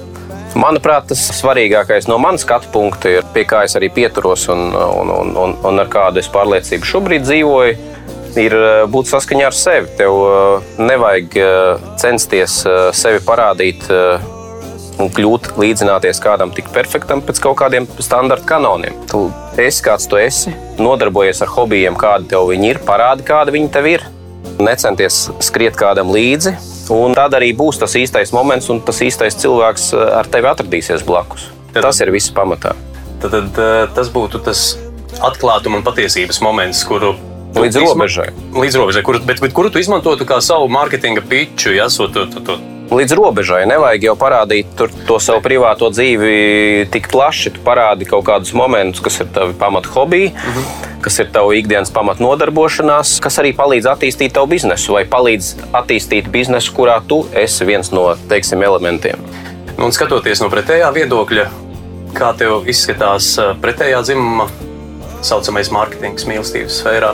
Manuprāt, 0.54 1.08
tas 1.10 1.22
svarīgākais 1.40 2.06
no 2.06 2.20
manas 2.22 2.44
skatu 2.46 2.70
punkta 2.74 3.10
ir, 3.10 3.26
pie 3.34 3.42
kā 3.50 3.64
es 3.66 3.74
arī 3.80 3.90
pieturos 3.94 4.46
un, 4.54 4.68
un, 4.70 5.10
un, 5.10 5.34
un, 5.34 5.56
un 5.66 5.82
ar 5.82 5.90
kādu 5.90 6.22
es 6.22 6.30
pārliecību 6.30 6.86
šobrīd 6.86 7.26
dzīvoju, 7.26 7.94
ir 8.40 8.56
eh, 8.58 8.84
būt 8.90 9.10
saskaņā 9.10 9.48
ar 9.50 9.58
sevi. 9.58 9.90
Tev 10.00 10.20
eh, 10.28 10.70
nevajag 10.82 11.38
eh, 11.40 11.88
censties 12.02 12.62
sevi 12.98 13.22
parādīt 13.26 13.88
un 15.02 15.10
kļūt 15.14 15.54
līdzināties 15.60 16.22
kādam 16.24 16.54
tik 16.54 16.70
perfektam 16.74 17.24
pēc 17.26 17.42
kaut 17.44 17.58
kādiem 17.62 17.88
standarta 18.00 18.48
kanoniem. 18.54 18.98
Tu 19.10 19.26
esi 19.62 19.84
kāds 19.86 20.08
tu 20.10 20.20
esi, 20.20 20.54
nodarbojies 20.82 21.44
ar 21.46 21.52
hobijiem, 21.54 21.98
kādi 22.00 22.32
tev 22.34 22.50
viņi 22.52 22.74
ir, 22.74 22.82
parādi, 22.88 23.26
kādi 23.28 23.56
viņi 23.58 23.72
tev 23.74 23.90
ir. 23.90 24.06
Necenties 24.62 25.30
skriet 25.42 25.78
kādam 25.80 26.12
līdzi, 26.14 26.54
un 26.94 27.16
tad 27.18 27.34
arī 27.38 27.54
būs 27.58 27.80
tas 27.82 27.96
īstais 27.98 28.34
moments, 28.36 28.70
un 28.70 28.84
tas 28.86 29.00
īstais 29.02 29.38
cilvēks 29.42 29.94
ar 30.20 30.30
tevi 30.30 30.50
atradīsies 30.52 31.06
blakus. 31.08 31.50
Tas 31.74 32.02
ir 32.04 32.12
viss 32.14 32.34
pamatā. 32.34 32.76
Tad, 33.24 33.32
tad 33.32 33.62
eh, 33.64 33.86
tas 33.96 34.12
būtu 34.14 34.44
tas 34.46 34.74
atklātuma 35.24 35.80
un 35.80 35.86
patiesības 35.86 36.42
moments, 36.46 36.84
kuru. 36.86 37.16
Līdz 37.54 37.80
robežai. 37.86 38.30
Līdz 38.58 38.78
robežai, 38.82 39.06
kuru, 39.06 39.22
bet, 39.26 39.42
bet 39.42 39.54
kuru 39.56 39.70
tu 39.74 39.82
izmantotu 39.82 40.26
kā 40.30 40.40
savu 40.42 40.70
mārketinga 40.74 41.24
pitču, 41.30 41.74
ja 41.78 41.90
so, 41.94 42.10
to, 42.12 42.26
to, 42.34 42.42
to. 42.46 42.60
Līdz 42.94 43.16
robežai 43.18 43.64
nevajag 43.66 44.04
jau 44.06 44.14
parādīt 44.20 44.76
tur 44.78 44.92
to 45.08 45.16
savu 45.18 45.42
privāto 45.42 45.88
dzīvi 45.90 46.86
tik 46.94 47.08
plaši. 47.10 47.56
Tu 47.56 47.64
parādi 47.66 48.06
kaut 48.06 48.28
kādus 48.28 48.54
momentus, 48.54 49.02
kas 49.02 49.18
ir 49.24 49.32
tavi 49.34 49.56
pamat 49.58 49.90
hobiji. 49.96 50.34
kas 51.04 51.18
ir 51.20 51.32
tava 51.36 51.52
ikdienas 51.58 51.90
pamatnodarbošanās, 51.92 53.18
kas 53.24 53.40
arī 53.42 53.52
palīdz 53.58 53.90
attīstīt 53.92 54.36
tavu 54.38 54.54
biznesu 54.54 54.96
vai 54.96 55.04
palīdz 55.10 55.50
attīstīt 55.76 56.30
biznesu, 56.32 56.72
kurā 56.78 57.02
tu 57.08 57.26
esi 57.36 57.68
viens 57.68 57.92
no 57.92 58.06
teiksim, 58.32 58.64
elementiem. 58.64 59.20
Un 59.84 59.92
skatoties 59.92 60.40
no 60.40 60.48
pretējā 60.54 60.94
viedokļa, 60.96 61.50
kā 62.16 62.32
tev 62.40 62.70
izskatās 62.72 63.34
uh, 63.42 63.52
pretējā 63.60 64.00
dzimuma 64.08 64.48
saucamais 65.26 65.74
mārketings 65.76 66.30
mīlestības 66.30 66.80
sfērā? 66.84 67.12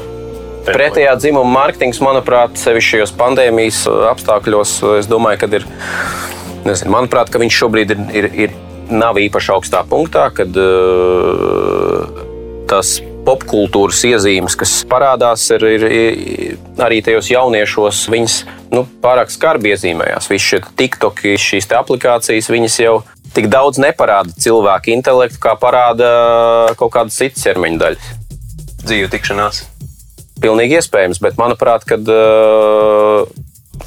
Pretējā 0.75 1.15
dzimuma 1.19 1.49
mārketings, 1.55 2.01
manuprāt, 2.03 2.57
sevišķi 2.61 2.97
šajos 2.97 3.13
pandēmijas 3.19 3.83
apstākļos, 4.13 4.75
es 4.99 5.09
domāju, 5.09 5.43
ka 5.43 5.51
ir. 5.59 5.67
Nezinu, 6.59 6.91
manuprāt, 6.91 7.29
ka 7.31 7.39
viņš 7.39 7.55
šobrīd 7.55 7.93
ir, 7.95 8.01
ir, 8.19 8.25
ir 8.45 8.57
nav 8.91 9.17
īpaši 9.21 9.53
augstā 9.53 9.79
punktā, 9.87 10.25
kad 10.35 10.57
uh, 10.59 12.09
tas 12.69 12.97
popkultūras 13.25 14.01
iezīmes, 14.09 14.55
kas 14.59 14.73
parādās, 14.89 15.45
ir, 15.55 15.65
ir, 15.77 15.85
ir 15.87 16.83
arī 16.83 16.99
tajos 17.05 17.29
jauniešos, 17.31 18.03
viņas 18.11 18.37
nu, 18.73 18.85
pārāk 19.03 19.31
skarbi 19.33 19.73
iezīmējās. 19.73 20.29
Visi 20.31 20.53
šie 20.53 20.61
TikToki, 20.79 21.35
šīs 21.39 21.69
aplikācijas, 21.79 22.51
viņas 22.51 22.79
jau 22.83 22.95
tik 23.35 23.49
daudz 23.51 23.81
neparāda 23.81 24.33
cilvēku 24.41 24.95
intelektu, 24.95 25.41
kā 25.43 25.55
parāda 25.59 26.13
kaut 26.79 26.95
kādas 26.95 27.19
citas 27.21 27.45
ķermeņa 27.45 27.83
daļas. 27.85 28.15
Dzīve 28.85 29.11
tikšanās. 29.13 29.68
Pilnīgi 30.39 30.79
iespējams, 30.79 31.19
bet 31.23 31.39
manuprāt, 31.39 31.83
kad 31.87 32.07
uh, 32.07 33.25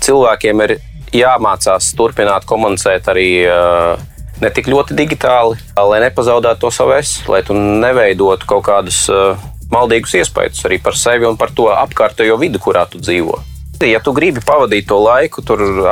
cilvēkiem 0.04 0.64
ir 0.66 0.78
jāmācās 1.16 1.92
turpināt 1.96 2.46
komunicēt 2.48 3.08
arī 3.12 3.28
uh, 3.46 4.00
ne 4.42 4.50
tik 4.54 4.68
ļoti 4.72 4.96
digitāli, 4.98 5.60
lai 5.76 6.02
nepazaudētu 6.06 6.64
to 6.64 6.72
savu 6.74 6.96
es, 6.98 7.16
lai 7.30 7.42
tu 7.46 7.56
neveidotu 7.56 8.48
kaut 8.48 8.66
kādus 8.68 9.04
uh, 9.12 9.38
maldīgus 9.72 10.16
iespējas 10.20 10.66
arī 10.68 10.80
par 10.82 10.98
sevi 10.98 11.28
un 11.28 11.38
par 11.40 11.54
to 11.56 11.70
apkārtējo 11.72 12.36
vidi, 12.40 12.60
kurā 12.62 12.84
tu 12.90 13.00
dzīvo. 13.02 13.40
Ja 13.82 13.98
tu 13.98 14.12
gribi 14.14 14.38
pavadīt 14.46 14.86
to 14.86 15.00
laiku, 15.02 15.42
tur 15.42 15.62
uh, 15.64 15.88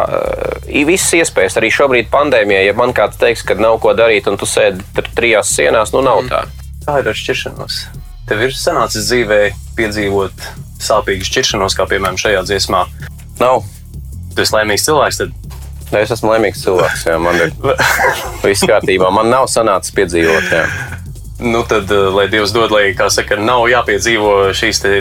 ir 0.68 0.86
visas 0.86 1.10
iespējas. 1.24 1.56
Arī 1.58 1.72
šobrīd, 1.74 2.06
pandēmijā, 2.12 2.60
ja 2.68 2.76
man 2.78 2.94
kāds 2.94 3.18
teiks, 3.18 3.42
ka 3.46 3.58
nav 3.58 3.80
ko 3.82 3.96
darīt, 3.98 4.30
un 4.30 4.38
tu 4.38 4.46
sēdi 4.46 4.84
tur 4.94 5.10
trijās 5.16 5.50
sienās, 5.56 5.90
nu 5.96 6.04
nav 6.06 6.22
tā. 6.30 6.44
Kā 6.86 7.00
ir 7.02 7.10
ar 7.10 7.18
šķiršanos? 7.18 7.82
Tev 8.30 8.46
ir 8.46 8.54
sanācis 8.54 9.08
dzīvē 9.10 9.40
piedzīvot 9.74 10.48
sāpīgu 10.80 11.26
šķiršanos, 11.26 11.74
kā 11.76 11.86
piemēram 11.90 12.18
šajā 12.20 12.44
dziesmā. 12.46 12.84
Nav. 13.40 13.64
Tu 14.30 14.44
esi 14.44 14.54
laimīgs 14.54 14.86
cilvēks, 14.86 15.18
tad 15.18 15.34
Es 15.98 16.12
esmu 16.14 16.30
laimīgs 16.30 16.60
cilvēks. 16.62 17.00
Jā, 17.08 17.16
man 17.18 17.34
ir 17.34 17.50
viss 18.44 18.62
kārtībā. 18.62 19.08
Man 19.10 19.26
nav 19.32 19.48
sanācis 19.50 19.94
piedzīvot. 19.96 20.52
Jā. 20.54 20.62
Nu, 21.40 21.64
tad, 21.66 21.90
eh, 21.90 22.06
lai 22.14 22.28
Dievs 22.30 22.52
dod, 22.54 22.70
lai, 22.70 22.92
kā 22.94 23.08
saka, 23.10 23.38
nav 23.40 23.64
jāpiedzīvo 23.72 24.52
šīs 24.54 24.82
te, 24.84 24.92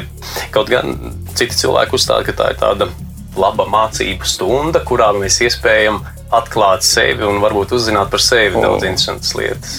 kaut 0.56 0.72
gan 0.72 0.96
citi 1.38 1.58
cilvēki 1.60 1.94
uzstāda, 2.00 2.26
ka 2.26 2.36
tā 2.40 2.50
ir 2.54 2.60
tāda 2.62 2.90
laba 3.38 3.68
mācību 3.70 4.26
stunda, 4.28 4.82
kurā 4.88 5.12
mēs 5.14 5.38
iespējam 5.46 6.02
atklāt 6.34 6.88
sevi 6.88 7.28
un 7.28 7.38
varbūt 7.44 7.76
uzzināt 7.78 8.10
par 8.10 8.24
sevi 8.24 8.58
daudz 8.58 8.88
interesantas 8.88 9.36
lietas. 9.38 9.78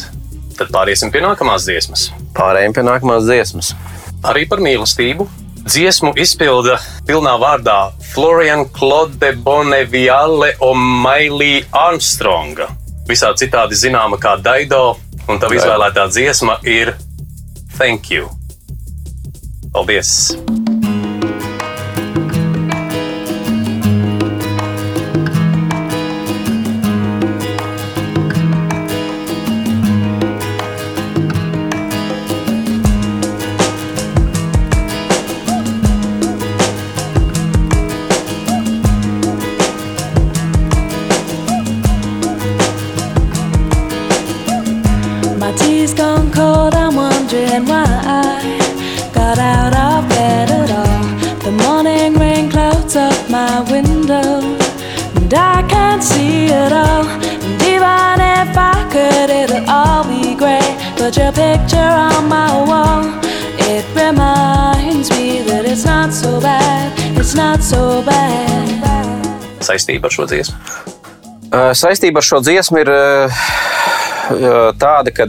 Tad 0.61 0.69
pāriesim 0.75 1.09
pie 1.09 1.23
nākamās 1.25 1.65
dziesmas. 1.65 2.11
Pārējiem 2.37 2.75
pie 2.77 2.83
nākamās 2.85 3.25
dziesmas. 3.25 3.71
Arī 4.29 4.45
par 4.51 4.61
mīlestību. 4.61 5.25
Dziesmu 5.65 6.13
izpilda 6.21 6.77
pilnā 7.09 7.33
vārdā 7.41 7.79
Florian 8.13 8.67
Claude 8.77 9.33
Boneviale 9.41 10.53
Mailī 11.05 11.65
Armstronga. 11.73 12.69
Visā 13.09 13.33
citādi 13.41 13.77
zināma 13.81 14.21
kā 14.21 14.37
Daido, 14.41 14.99
un 15.29 15.41
tā 15.41 15.49
izvēlētā 15.57 16.09
dziesma 16.13 16.61
ir 16.69 16.93
Thank 17.81 18.13
You. 18.13 18.29
Paldies! 19.73 20.60
But 61.11 61.19
your 61.19 61.33
picture 61.33 61.77
on 61.81 62.29
my 62.29 62.55
wall, 62.71 63.03
it 63.59 63.85
reminds 63.97 65.11
me 65.11 65.43
that 65.43 65.65
it's 65.67 65.85
not 65.85 66.15
so 66.15 66.41
bad, 66.41 66.93
it's 67.19 67.35
not 67.35 67.65
so 67.67 68.01
bad. 68.07 69.27
Saistība 69.59 70.07
ar 70.07 70.15
šo 70.15 70.29
dziesmu. 70.31 70.55
Uh, 71.51 71.73
Saistība 71.75 72.23
ar 72.23 72.27
šo 72.29 72.39
dziesmu 72.47 72.79
ir 72.85 72.93
uh, 72.95 73.41
tāda, 74.79 75.11
ka, 75.11 75.27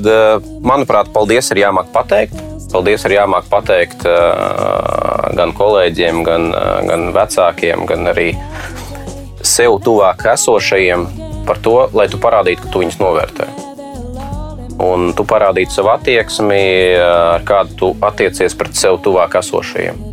manuprāt, 0.62 1.10
paldies 1.18 1.50
ir 1.50 1.64
jāmāk 1.64 1.90
pateikt. 1.98 2.38
Paldies 2.70 3.08
ir 3.10 3.18
jāmāk 3.18 3.50
pateikt 3.50 4.06
uh, 4.06 5.34
gan 5.34 5.50
kolēģiem, 5.58 6.22
gan, 6.30 6.52
uh, 6.54 6.78
gan 6.92 7.10
vecākiem, 7.18 7.90
gan 7.90 8.14
arī 8.14 8.36
sev 9.42 9.82
tuvāk 9.82 10.30
esošajiem 10.38 11.10
par 11.50 11.58
to, 11.66 11.76
lai 11.98 12.06
tu 12.06 12.22
parādītu, 12.22 12.68
ka 12.68 12.70
tu 12.70 12.86
viņus 12.86 13.02
novērtē. 13.02 13.71
Un 14.80 15.12
tu 15.18 15.25
parādītu 15.28 15.75
savu 15.75 15.92
attieksmi, 15.96 16.62
ar 17.01 17.44
kādu 17.48 17.78
tu 17.78 17.92
attiecies 18.06 18.56
pret 18.58 18.78
sev 18.78 19.01
tuvāk 19.04 19.36
esošajiem. 19.42 20.12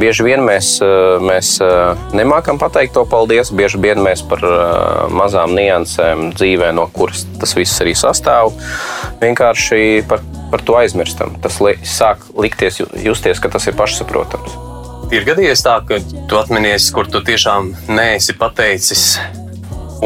Bieži 0.00 0.24
vien 0.24 0.40
mēs, 0.46 0.78
mēs 1.20 1.56
nemākam 2.16 2.60
pateikt 2.60 2.94
to 2.96 3.02
paldies. 3.10 3.50
Bieži 3.52 3.80
vien 3.82 4.00
mēs 4.00 4.22
par 4.24 4.40
mazām 5.12 5.52
niansēm 5.58 6.30
dzīvē, 6.38 6.70
no 6.76 6.86
kuras 6.94 7.26
tas 7.40 7.52
viss 7.58 7.82
arī 7.82 7.92
sastāv, 7.98 8.54
vienkārši 9.20 10.06
par, 10.08 10.22
par 10.52 10.64
to 10.64 10.78
aizmirstam. 10.80 11.34
Tas 11.42 11.58
li, 11.64 11.74
sāk 11.84 12.24
likties, 12.38 12.80
justies, 13.02 13.42
ka 13.42 13.52
tas 13.52 13.68
ir 13.68 13.76
pašsaprotams. 13.76 14.56
Ir 15.10 15.26
gadījies 15.26 15.66
tā, 15.66 15.80
ka 15.82 15.98
tu 16.30 16.38
atminies, 16.38 16.86
kur 16.94 17.10
tu 17.10 17.20
tiešām 17.26 17.74
neesi 17.90 18.36
pateicis, 18.38 19.16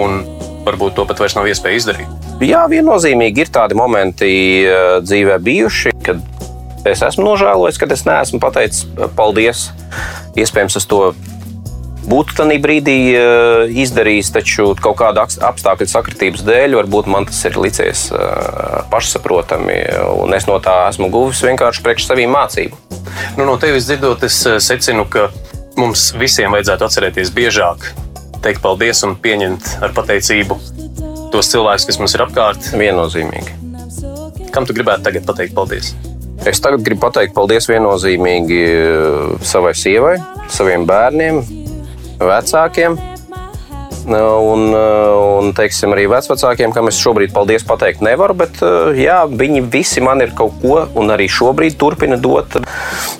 un 0.00 0.22
varbūt 0.64 0.96
to 0.96 1.04
pat 1.06 1.20
vairs 1.20 1.36
nav 1.36 1.50
iespēja 1.50 1.84
izdarīt. 1.84 2.23
Jā, 2.44 2.66
viennozīmīgi 2.68 3.46
ir 3.46 3.50
tādi 3.52 3.76
momenti 3.78 4.28
dzīvē 5.00 5.38
bijuši, 5.40 5.92
kad 6.04 6.18
es 6.84 7.00
esmu 7.06 7.24
nožēlojis, 7.24 7.78
ka 7.80 7.88
es 7.94 8.04
neesmu 8.04 8.40
pateicis 8.42 8.84
paldies. 9.16 9.70
Iespējams, 10.36 10.76
es 10.76 10.84
to 10.90 10.98
būtu 12.04 12.36
tajā 12.36 12.58
brīdī 12.60 12.96
izdarījis, 13.84 14.32
taču 14.34 14.66
kaut 14.76 14.98
kāda 15.00 15.24
apstākļu 15.24 15.88
sakritības 15.88 16.44
dēļ 16.44 16.76
varbūt 16.82 17.08
man 17.14 17.30
tas 17.30 17.40
ir 17.48 17.56
licies 17.56 18.10
pašsaprotami, 18.92 19.78
un 20.18 20.36
es 20.36 20.44
no 20.50 20.60
tā 20.60 20.82
esmu 20.90 21.08
guvis 21.14 21.40
vienkārši 21.46 21.86
priekš 21.86 22.10
saviem 22.10 22.34
mācību. 22.36 23.00
Nu, 23.38 23.48
no 23.48 23.56
tevis 23.62 23.88
dzirdot, 23.88 24.28
es 24.28 24.42
secinu, 24.66 25.08
ka 25.08 25.30
mums 25.80 26.10
visiem 26.20 26.52
vajadzētu 26.52 26.90
atcerēties 26.90 27.32
biežāk, 27.32 27.88
teikt 28.44 28.60
paldies 28.60 29.00
un 29.08 29.16
pieņemt 29.16 29.78
ar 29.80 29.96
pateicību 29.96 30.60
tos 31.34 31.50
cilvēkus, 31.50 31.88
kas 31.90 32.00
mums 32.00 32.14
ir 32.14 32.22
apkārt. 32.24 32.72
Viennozīmīgi. 32.78 33.60
Kam 34.54 34.66
tu 34.68 34.76
gribētu 34.76 35.08
tagad 35.08 35.26
pateikt 35.26 35.56
paldies? 35.56 35.94
Es 36.46 36.60
tagad 36.62 36.84
gribu 36.84 37.06
pateikt 37.06 37.34
paldies 37.34 37.66
viennozīmīgi 37.70 38.60
savai 39.46 39.72
sievai, 39.78 40.18
saviem 40.52 40.84
bērniem, 40.86 41.40
vecākiem. 42.20 42.98
Un, 44.04 44.66
un 44.76 45.54
teiksim, 45.56 45.94
arī 45.96 46.04
vecākiem, 46.12 46.74
kam 46.76 46.90
es 46.90 46.98
šobrīd 47.00 47.32
paldies 47.32 47.64
pateikt 47.64 48.04
nevaru, 48.04 48.36
bet 48.42 48.60
jā, 49.00 49.22
viņi 49.30 49.64
visi 49.72 50.04
man 50.04 50.20
ir 50.20 50.34
kaut 50.36 50.58
ko, 50.60 50.82
un 51.00 51.14
arī 51.14 51.30
šobrīd 51.32 51.78
turpina 51.80 52.20
dot. 52.20 52.58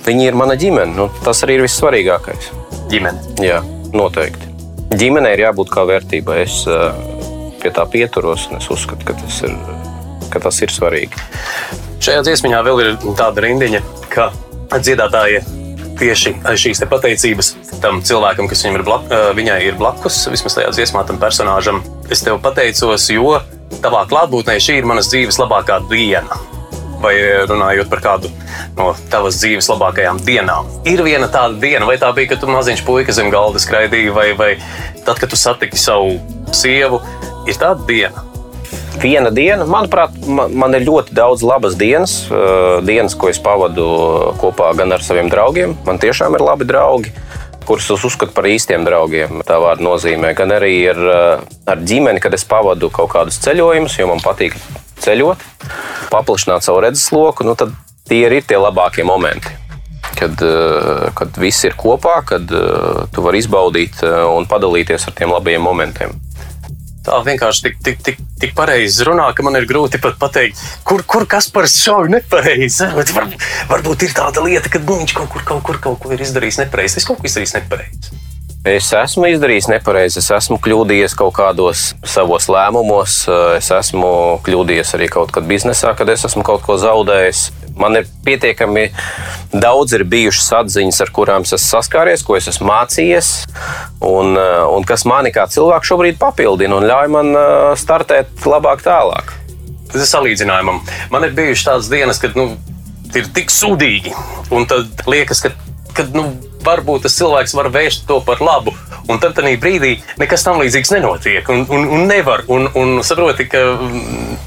Viņi 0.04 0.28
ir 0.28 0.36
mana 0.36 0.58
ģimene. 0.60 0.92
Nu, 0.98 1.08
tas 1.24 1.40
arī 1.46 1.56
ir 1.56 1.64
vissvarīgākais. 1.64 2.52
Ģimene. 2.92 3.40
Jā, 3.40 3.62
noteikti. 3.96 4.52
Ģimenei 4.94 5.32
ir 5.38 5.46
jābūt 5.46 5.72
kā 5.72 5.88
vērtībai. 5.88 6.42
Es 6.44 6.60
pie 7.64 7.72
tā 7.74 7.86
pieturos, 7.88 8.46
un 8.50 8.60
es 8.60 8.68
uzskatu, 8.70 9.08
ka 9.08 9.16
tas 9.16 9.40
ir, 9.48 9.56
ka 10.32 10.44
tas 10.44 10.60
ir 10.60 10.72
svarīgi. 10.72 11.26
Šajā 12.04 12.24
dziesmā 12.26 12.60
vēl 12.66 12.82
ir 12.84 12.96
tāda 13.16 13.46
rindiņa, 13.46 13.80
ka 14.12 14.30
dziedātāji 14.74 15.40
tieši 15.98 16.34
šīs 16.60 16.82
pateicības 16.90 17.52
tam 17.82 18.00
cilvēkam, 18.04 18.48
kas 18.50 18.64
ir 18.66 18.84
blak, 18.86 19.06
viņai 19.38 19.60
ir 19.68 19.78
blakus, 19.80 20.24
vismaz 20.32 20.58
tajā 20.58 20.72
dziesmā, 20.74 21.04
tam 21.08 21.20
personāžam. 21.22 21.80
Es 22.12 22.24
tev 22.24 22.40
pateicos, 22.44 23.06
jo 23.14 23.38
tavā 23.84 24.04
klātbūtnē 24.10 24.58
šī 24.60 24.80
ir 24.80 24.90
manas 24.90 25.08
dzīves 25.12 25.40
labākā 25.40 25.80
diena. 25.90 26.40
Vai 27.04 27.14
runājot 27.48 27.90
par 27.92 28.02
kādu 28.04 28.32
no 28.78 28.92
tavas 29.12 29.38
dzīves 29.42 29.68
labākajām 29.70 30.20
dienām. 30.26 30.68
Ir 30.88 31.04
viena 31.06 31.28
tāda 31.30 31.58
diena, 31.60 31.86
vai 31.88 31.98
tā 32.00 32.10
bija, 32.16 32.32
kad 32.32 32.42
tu 32.42 32.50
maziņš 32.50 32.84
puika 32.86 33.14
zem 33.14 33.30
galda 33.34 33.62
skraidīji, 33.62 34.14
vai, 34.14 34.30
vai 34.38 34.52
tad, 35.04 35.18
kad 35.20 35.30
tu 35.30 35.38
satiki 35.40 35.80
savu 35.80 36.18
sievu, 36.54 37.02
ir 37.50 37.60
tāda 37.60 37.84
diena. 37.88 38.30
Viena 39.02 39.30
diena, 39.34 39.66
manuprāt, 39.66 40.14
man, 40.26 40.52
man 40.54 40.74
ir 40.76 40.86
ļoti 40.86 41.14
daudz 41.16 41.42
labas 41.44 41.74
dienas. 41.78 42.14
Uh, 42.30 42.78
dienas, 42.86 43.16
ko 43.18 43.30
es 43.30 43.40
pavadu 43.42 43.86
kopā 44.40 44.70
gan 44.78 44.94
ar 44.94 45.02
saviem 45.02 45.30
draugiem. 45.32 45.74
Man 45.86 45.98
tiešām 46.02 46.36
ir 46.38 46.44
labi 46.44 46.68
draugi, 46.68 47.10
kurus 47.66 47.90
es 47.90 48.06
uzskatu 48.06 48.34
par 48.36 48.46
īstiem 48.48 48.86
draugiem. 48.86 49.42
Tā 49.48 49.58
vārda 49.62 49.84
nozīmē. 49.84 50.30
Gan 50.38 50.54
arī 50.54 50.76
ar, 50.92 51.02
uh, 51.02 51.58
ar 51.66 51.82
ģimeni, 51.82 52.22
kad 52.22 52.38
es 52.38 52.46
pavadu 52.48 52.92
kaut 52.94 53.10
kādus 53.16 53.40
ceļojumus, 53.44 53.98
jo 53.98 54.08
man 54.12 54.22
patīk 54.22 54.54
ceļot, 55.02 55.42
paplašināt 56.12 56.66
savu 56.66 56.84
redzesloku. 56.84 57.46
Nu, 57.46 57.56
tad 57.58 57.74
tie 58.08 58.24
ir 58.28 58.40
tie 58.46 58.60
labākie 58.60 59.06
momenti. 59.06 59.60
Kad, 60.14 60.38
uh, 60.46 61.08
kad 61.16 61.34
viss 61.40 61.64
ir 61.66 61.74
kopā, 61.80 62.20
kad 62.28 62.46
tu 62.46 63.24
vari 63.24 63.40
izbaudīt 63.42 64.04
un 64.04 64.46
padalīties 64.46 65.08
ar 65.08 65.16
tiem 65.16 65.32
labajiem 65.34 65.64
momentiem 65.64 66.14
tā 67.04 67.20
vienkārši 67.24 67.66
tik, 67.66 67.78
tik, 67.84 68.02
tik, 68.04 68.20
tik 68.40 68.54
pareizi 68.56 69.04
runā, 69.06 69.28
ka 69.36 69.44
man 69.44 69.58
ir 69.58 69.68
grūti 69.68 70.00
pat 70.02 70.16
pateikt, 70.20 70.60
kur, 70.88 71.04
kur 71.06 71.26
kas 71.30 71.50
par 71.52 71.68
šaubu 71.70 72.12
nepareizi. 72.16 72.88
Var, 72.96 73.32
varbūt 73.70 74.06
ir 74.06 74.14
tāda 74.16 74.44
lieta, 74.44 74.72
ka 74.72 74.80
nu, 74.82 75.00
viņš 75.02 75.16
kaut 75.16 75.32
kur, 75.34 75.44
kaut 75.46 75.64
kur 75.66 75.80
kaut 75.84 76.00
ko 76.02 76.14
ir 76.14 76.24
izdarījis 76.24 76.62
nepareizi. 76.64 77.00
Es 77.00 77.08
kaut 77.08 77.20
ko 77.20 77.28
izdarīju 77.28 77.58
nepareizi. 77.60 78.23
Es 78.64 78.86
esmu 78.96 79.26
izdarījis 79.28 79.66
nepareizi, 79.68 80.22
es 80.22 80.30
esmu 80.32 80.56
kļūdījies 80.64 81.12
kaut 81.18 81.34
kādos 81.36 81.90
savos 82.08 82.46
lēmumos, 82.48 83.16
es 83.58 83.66
esmu 83.76 84.12
kļūdījies 84.46 84.92
arī 84.96 85.08
kaut 85.12 85.34
kad 85.36 85.44
biznesā, 85.44 85.90
kad 85.98 86.08
es 86.08 86.24
esmu 86.24 86.40
kaut 86.48 86.64
ko 86.64 86.78
zaudējis. 86.80 87.42
Man 87.76 87.98
ir 88.00 88.08
pietiekami 88.24 88.86
daudz 89.52 89.92
ir 89.98 90.06
bijušas 90.08 90.48
atziņas, 90.62 91.00
ar 91.04 91.12
kurām 91.12 91.44
es 91.44 91.52
esmu 91.58 91.74
saskāries, 91.74 92.24
ko 92.24 92.38
es 92.38 92.48
esmu 92.54 92.70
mācījies, 92.70 93.28
un, 94.00 94.32
eh, 94.40 94.64
un 94.72 94.88
kas 94.88 95.04
mani 95.04 95.34
kā 95.34 95.44
cilvēku 95.44 95.90
šobrīd 95.90 96.16
papildina 96.22 96.78
un 96.78 96.88
ļauj 96.88 97.12
man 97.12 97.36
eh, 97.36 97.66
startēt 97.76 98.48
labāk 98.48 98.80
tālāk. 98.86 99.34
Tas 99.92 100.00
ir 100.00 100.08
salīdzinājumam. 100.08 100.80
Man 101.12 101.28
ir 101.28 101.36
bijušas 101.36 101.68
tādas 101.68 101.92
dienas, 101.92 102.22
kad 102.22 102.32
nu, 102.40 102.54
ir 103.12 103.28
tik 103.36 103.52
sūdīgi, 103.52 104.16
un 104.56 104.64
tad 104.72 105.04
liekas, 105.04 105.44
ka, 105.44 105.52
ka 105.94 106.06
nu, 106.14 106.28
varbūt 106.64 107.06
tas 107.06 107.16
cilvēks 107.18 107.54
var 107.56 107.70
vērst 107.72 108.06
to 108.08 108.20
par 108.24 108.42
labu. 108.44 108.74
Un 109.04 109.20
tad 109.20 109.34
tajā 109.36 109.58
brīdī 109.60 109.98
nekas 110.20 110.46
tam 110.46 110.62
līdzīgs 110.62 110.94
nenotiek. 110.94 111.48
Un, 111.52 111.66
un, 111.68 111.84
un 111.92 112.06
nevar. 112.08 112.46
Un, 112.48 112.70
un 112.80 113.02
saproti, 113.04 113.46
ka. 113.52 113.64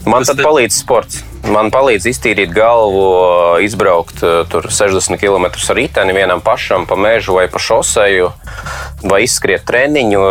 Man 0.10 0.26
tas 0.26 0.40
palīdz 0.40 0.80
sports. 0.80 1.22
Man 1.48 1.70
palīdz 1.72 2.08
iztīrīt 2.10 2.52
galvu, 2.56 3.06
izbraukt 3.64 4.24
60 4.24 5.14
eh, 5.14 5.22
km 5.22 5.46
ar 5.48 5.78
riteni 5.78 6.16
vienam 6.18 6.42
pašam 6.44 6.88
pa 6.90 6.98
mežu 7.00 7.38
vai 7.38 7.46
pa 7.52 7.62
šoseju, 7.62 8.32
vai 9.06 9.22
izskriet 9.28 9.64
treniņu 9.70 10.26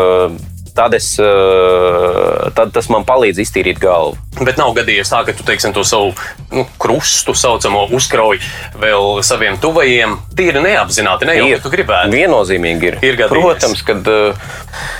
tad, 0.76 0.95
es, 0.95 1.14
eh, 1.18 2.50
tad 2.56 2.73
tas 2.75 2.90
man 2.92 3.06
palīdz 3.09 3.40
iztīrīt 3.42 3.80
galvu. 3.83 4.18
Bet 4.45 4.61
nav 4.61 4.75
gadījies 4.76 5.11
tā, 5.12 5.23
ka 5.26 5.35
tu 5.37 5.47
teiksim, 5.47 5.73
to 5.76 5.85
savu 5.87 6.12
nu, 6.52 6.66
krustu, 6.80 7.35
saucamo, 7.37 7.87
uzkrauj 7.97 8.40
vēl 8.80 9.23
saviem 9.26 9.56
tuvajiem. 9.62 10.18
Tīri 10.37 10.62
neapzināti, 10.64 11.28
ne 11.28 11.38
jau 11.38 11.49
ir, 11.54 11.64
tu 11.64 11.73
gribētu. 11.73 12.12
Viennozīmīgi 12.12 12.90
ir. 12.92 13.00
ir 13.00 13.18
gadījies. 13.23 13.33
Protams, 13.33 13.83
kad 13.87 14.12
uh, 14.12 14.47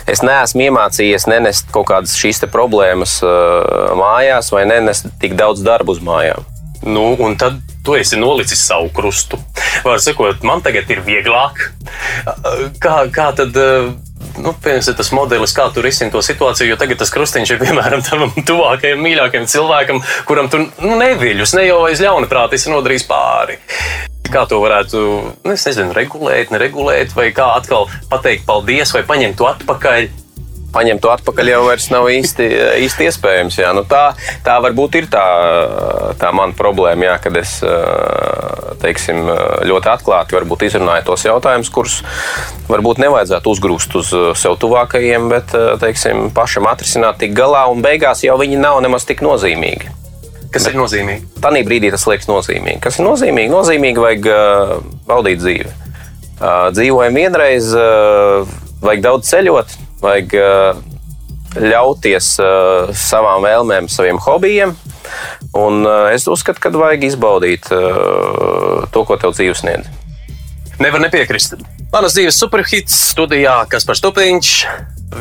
es 0.09 0.25
neesmu 0.25 0.71
iemācījies 0.71 1.29
nenest 1.31 1.71
kaut 1.75 1.91
kādas 1.93 2.17
šīs 2.17 2.45
problēmas 2.53 3.19
uh, 3.27 3.93
mājās 3.99 4.53
vai 4.55 4.65
nenest 4.69 5.13
tik 5.21 5.37
daudz 5.39 5.65
darbu 5.67 5.97
uz 5.97 6.05
mājām. 6.05 6.49
Nu, 6.87 7.17
un 7.19 7.37
tad 7.37 7.61
tu 7.85 7.95
esi 7.97 8.19
nolicis 8.19 8.61
savu 8.67 8.89
krustu. 8.95 9.39
Var 9.85 10.01
sakot, 10.03 10.43
man 10.47 10.63
tagad 10.65 10.91
ir 10.91 11.01
vieglāk. 11.07 11.61
Kā, 12.83 12.97
kā 13.13 13.31
tad 13.37 13.57
nu, 14.43 14.55
tas 14.63 15.13
modelis, 15.17 15.55
kā 15.57 15.69
tu 15.75 15.85
risini 15.85 16.13
to 16.15 16.23
situāciju. 16.25 16.73
Jo 16.73 16.81
tagad 16.81 17.01
tas 17.03 17.13
krustiņš 17.15 17.55
ir 17.55 17.63
piemēram 17.63 18.05
tavam 18.07 18.35
tuvākajam, 18.49 19.01
mīļākajam 19.05 19.49
cilvēkam, 19.53 20.03
kuram 20.29 20.51
tu 20.53 20.63
nu, 20.67 20.99
neviļus, 21.01 21.57
ne 21.59 21.67
jau 21.69 21.81
aiz 21.89 22.03
ļauna 22.05 22.31
prāta 22.31 22.59
esi 22.59 22.73
nodarījis 22.73 23.09
pāri. 23.09 23.59
Kā 24.27 24.43
to 24.51 24.59
varētu, 24.59 25.01
nu, 25.47 25.55
es 25.55 25.67
nezinu, 25.69 25.95
regulēt, 25.95 26.51
neregulēt, 26.51 27.15
vai 27.15 27.31
kā 27.35 27.53
atkal 27.61 27.87
pateikt 28.11 28.47
paldies, 28.49 28.91
vai 28.97 29.05
paņemt 29.07 29.39
to 29.39 29.47
atpakaļ 29.53 30.09
paņemt 30.77 31.03
to 31.03 31.13
atpakaļ 31.15 31.51
jau 31.55 31.63
nav 31.95 32.09
īsti, 32.13 32.47
īsti 32.85 33.09
iespējams. 33.09 33.59
Jā. 33.63 33.73
Nu, 33.77 33.87
tā, 33.89 34.11
tā 34.45 34.59
varbūt 34.65 35.01
ir 35.01 35.09
tā, 35.13 35.25
tā 36.21 36.33
mana 36.37 36.57
problēma, 36.57 37.09
jā, 37.11 37.17
kad 37.25 37.41
es 37.41 37.57
teiksim, 38.83 39.25
ļoti 39.67 39.93
atklāti 39.93 40.37
izrunāju 40.69 41.07
tos 41.09 41.25
jautājumus, 41.27 41.73
kurus 41.73 42.01
varbūt 42.69 43.01
nevajadzētu 43.03 43.53
uzgrūst 43.55 43.97
uz 44.01 44.13
sev 44.39 44.59
tuvākajiem, 44.61 45.31
bet 45.33 45.55
teiksim, 45.83 46.29
pašam 46.37 46.69
atrisināt 46.71 47.21
tik 47.23 47.33
galā, 47.37 47.67
un 47.73 47.85
beigās 47.85 48.25
jau 48.27 48.37
viņi 48.41 48.61
nav 48.61 48.83
nemaz 48.85 49.09
tik 49.09 49.25
nozīmīgi. 49.25 49.95
Kas 50.53 50.69
bet 50.69 50.77
ir 50.77 50.81
nozīmīgi? 50.81 51.27
Tanī 51.43 51.65
brīdī 51.67 51.91
tas 51.93 52.07
liekas 52.09 52.29
nozīmīgi. 52.31 52.79
Kas 52.85 53.01
ir 53.01 53.07
nozīmīgi? 53.09 53.53
Nozīmīgi 53.53 54.03
vajag 54.03 54.29
baudīt 55.09 55.43
dzīvi. 55.43 55.75
Dzīvojam 56.77 57.19
vienreiz, 57.19 57.73
vajag 58.85 59.05
daudz 59.05 59.29
ceļot, 59.33 59.77
vajag 60.03 60.35
uh, 60.41 60.81
ļauties 61.57 62.33
uh, 62.43 62.91
savām 62.97 63.45
vēlmēm, 63.47 63.89
saviem 63.93 64.21
hobijiem. 64.23 64.75
Un 65.57 65.87
uh, 65.87 66.11
es 66.13 66.27
uzskatu, 66.29 66.61
ka 66.61 66.73
vajag 66.75 67.07
izbaudīt 67.09 67.71
to, 67.71 69.07
ko 69.07 69.17
tev 69.21 69.37
dzīves 69.37 69.63
sniedz. 69.65 69.89
Nevar 70.83 71.01
nepiekrist. 71.01 71.57
Manas 71.93 72.17
dzīves 72.17 72.37
superhits 72.37 72.97
studijā, 73.15 73.63
kas 73.71 73.87
par 73.89 73.97
stupiņš. 73.97 74.53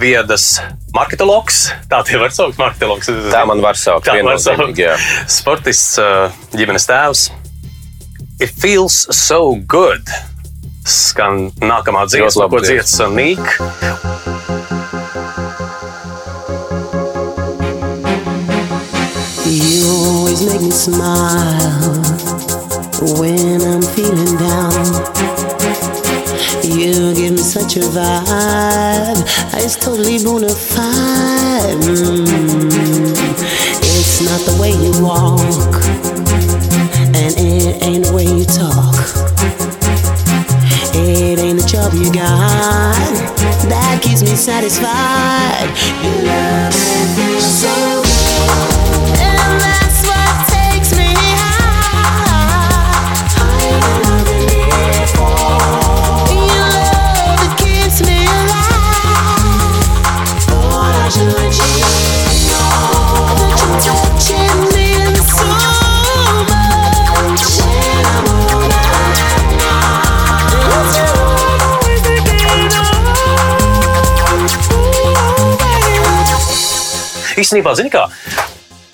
Viedas 0.02 0.58
marketologs, 0.96 1.70
tā 1.88 2.02
tie 2.08 2.18
var 2.20 2.34
saukt, 2.34 2.58
marketologs. 2.60 3.08
Tā 3.32 3.44
man 3.48 3.62
var 3.64 3.78
saukt, 3.80 4.10
tā 4.10 4.18
var 4.26 4.42
saukt. 4.42 4.74
Jā. 4.82 4.98
Sportists, 5.32 6.00
ģimenes 6.58 6.90
tēvs. 6.90 7.28
It 8.42 8.52
feels 8.52 9.06
so 9.16 9.56
good. 9.56 10.10
Skan 10.86 11.48
nākamā 11.64 12.04
dziesma, 12.12 12.50
ko 12.52 12.60
dzieds 12.66 13.00
Nīk. 13.16 14.25
Make 20.46 20.62
me 20.62 20.72
smile 20.72 22.02
when 23.20 23.62
I'm 23.62 23.82
feeling 23.82 24.38
down. 24.38 24.86
You 26.64 27.14
give 27.16 27.32
me 27.34 27.38
such 27.38 27.78
a 27.78 27.82
vibe, 27.82 29.22
it's 29.56 29.76
totally 29.76 30.24
bona 30.24 30.50
fide. 30.50 31.78
Mm. 31.84 32.26
It's 33.82 34.22
not 34.22 34.42
the 34.46 34.58
way 34.62 34.72
you 34.72 34.94
walk, 35.02 35.84
and 37.16 37.34
it 37.38 37.84
ain't 37.84 38.06
the 38.06 38.14
way 38.14 38.26
you 38.26 38.46
talk. 38.46 38.96
It 40.94 41.40
ain't 41.40 41.60
the 41.60 41.68
job 41.68 41.94
you 41.94 42.12
got 42.14 43.36
that 43.70 44.02
keeps 44.02 44.22
me 44.22 44.36
satisfied. 44.36 45.70
You 46.04 46.12
love 46.28 46.74
me 47.18 47.40
so 47.42 48.05
Īstenībā, 77.56 77.72
zini 77.80 77.88
kā, 77.88 78.02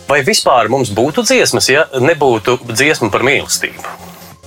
vai 0.05 0.19
vispār 0.21 0.67
mums 0.69 0.91
būtu 0.93 1.23
dziesmas, 1.25 1.65
ja 1.71 1.87
nebūtu 1.97 2.59
dziesma 2.69 3.07
par 3.09 3.23
mīlestību? 3.25 3.81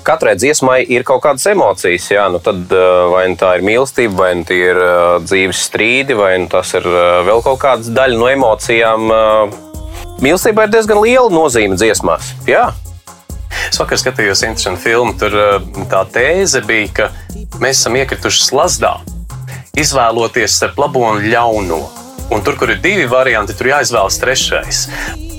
Katrai 0.07 0.37
dziesmai 0.39 0.85
ir 0.87 1.03
kaut 1.09 1.25
kādas 1.25 1.49
emocijas. 1.51 2.07
Jā, 2.13 2.29
nu 2.31 2.39
tad, 2.39 2.69
vai 3.11 3.25
nu 3.33 3.39
tā 3.41 3.57
ir 3.57 3.65
mīlestība, 3.67 4.15
vai 4.21 4.29
nu 4.39 4.47
tie 4.47 4.61
ir 4.69 4.79
dzīves 5.25 5.65
strīdi, 5.67 6.15
vai 6.15 6.37
nu 6.45 6.47
tas 6.53 6.71
ir 6.79 6.87
vēl 7.27 7.43
kaut 7.43 7.59
kāda 7.65 7.97
daļa 7.97 8.21
no 8.21 8.29
emocijām. 8.31 9.11
Mīlestībai 10.23 10.69
ir 10.69 10.77
diezgan 10.77 11.03
liela 11.03 11.33
nozīme 11.33 11.81
dziesmās. 11.81 12.31
Jā. 12.47 12.69
Es 13.67 13.81
vakar 13.81 13.99
skatījos 13.99 14.45
interesantu 14.45 14.85
filmu. 14.85 15.17
Tur 15.19 15.35
tā 15.91 16.05
tēze 16.15 16.63
bija, 16.69 16.93
ka 17.01 17.11
mēs 17.59 17.81
esam 17.81 17.99
iekrituši 17.99 18.47
slazdā, 18.53 18.95
izvēloties 19.75 20.61
starp 20.61 20.79
labo 20.85 21.09
un 21.09 21.25
ļauno. 21.33 22.04
Un 22.33 22.43
tur, 22.45 22.57
kur 22.57 22.71
ir 22.73 22.81
divi 22.83 23.05
varianti, 23.11 23.57
tur 23.57 23.69
jāizvēlas 23.69 24.17
trešais. 24.23 24.85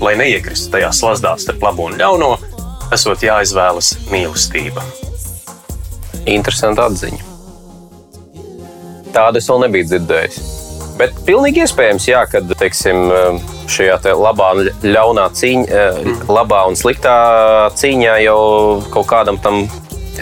Lai 0.02 0.14
neiekristu 0.18 0.70
tajā 0.76 0.92
slazdā 0.94 1.32
starp 1.40 1.64
labo 1.66 1.88
un 1.90 1.96
ļauno, 1.98 2.34
esot 2.94 3.24
jāizvēlas 3.26 3.94
mīlestība. 4.12 4.84
Interesanta 6.30 6.86
atziņa. 6.90 7.32
Tādu 9.16 9.40
es 9.40 9.48
vēl 9.50 9.64
nebiju 9.66 9.88
dzirdējis. 9.90 10.38
Bet 10.96 11.16
pilnīgi 11.26 11.64
iespējams, 11.64 12.06
jā, 12.08 12.22
kad 12.30 12.48
teiksim, 12.60 13.10
šajā 13.68 13.96
te 14.04 14.14
labā 14.16 14.52
un 14.56 14.70
ļaunā 14.84 15.26
cīņā, 15.36 15.82
labā 16.30 16.62
un 16.70 16.78
sliktā 16.78 17.16
cīņā 17.76 18.20
jau 18.24 18.38
kaut 18.94 19.10
kādam 19.10 19.40
tam 19.42 19.66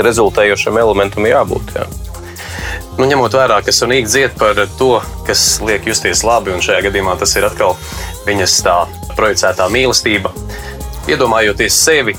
rezultējošam 0.03 0.81
elementam 0.83 1.29
jābūt. 1.31 1.77
Jā. 1.79 1.87
Nu, 2.95 3.09
ņemot 3.11 3.35
vērā, 3.35 3.57
ka 3.67 3.73
Sunīga 3.75 4.07
dzied 4.07 4.35
par 4.39 4.59
to, 4.79 5.01
kas 5.27 5.41
liek 5.67 5.89
justies 5.89 6.21
labi, 6.23 6.53
un 6.55 6.63
šajā 6.63 6.85
gadījumā 6.87 7.17
tas 7.19 7.33
ir 7.35 7.47
atkal 7.49 7.75
viņas 8.23 8.55
tā 8.63 8.75
projicētā 9.19 9.67
mīlestība. 9.75 10.31
Iedomājoties 11.11 11.75
sevi 11.75 12.15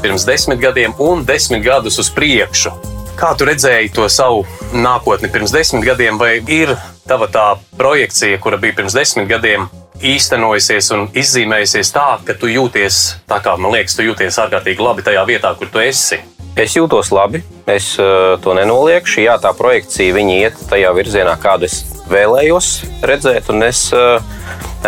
pirms 0.00 0.24
desmit 0.24 0.62
gadiem 0.62 0.94
un 1.04 1.26
desmit 1.28 1.60
gadus 1.66 2.00
uz 2.00 2.08
priekšu, 2.16 2.72
kā 3.20 3.34
tu 3.36 3.48
redzēji 3.50 3.92
to 3.98 4.08
savu 4.08 4.46
nākotni 4.72 5.28
pirms 5.34 5.52
desmit 5.52 5.84
gadiem, 5.90 6.16
vai 6.16 6.38
ir 6.40 6.72
tava 7.08 7.28
tā 7.28 7.44
projekcija, 7.76 8.40
kura 8.40 8.56
bija 8.56 8.78
pirms 8.80 8.96
desmit 8.96 9.28
gadiem, 9.28 9.68
īstenojusies 9.98 10.92
un 10.96 11.06
izzīmējusies 11.18 11.92
tā, 11.92 12.08
ka 12.24 12.38
tu 12.38 12.48
jūties 12.48 13.04
tā, 13.28 13.42
kā 13.44 13.58
man 13.60 13.76
liekas, 13.76 13.98
tu 13.98 14.08
jūties 14.08 14.40
ārkārtīgi 14.40 14.88
labi 14.88 15.04
tajā 15.04 15.28
vietā, 15.28 15.52
kur 15.58 15.68
tu 15.68 15.84
esi. 15.84 16.22
Es 16.56 16.74
jūtos 16.74 17.12
labi, 17.14 17.42
es 17.68 17.92
uh, 18.00 18.38
to 18.42 18.54
nenoliekšu. 18.56 19.20
Jā, 19.26 19.36
tā 19.42 19.52
projekcija 19.56 20.16
iet 20.32 20.56
tajā 20.70 20.94
virzienā, 20.96 21.36
kādu 21.40 21.68
es 21.68 21.82
vēlējos 22.10 22.70
redzēt. 23.06 23.50
Un 23.52 23.66
es 23.66 23.84
uh, 23.92 24.22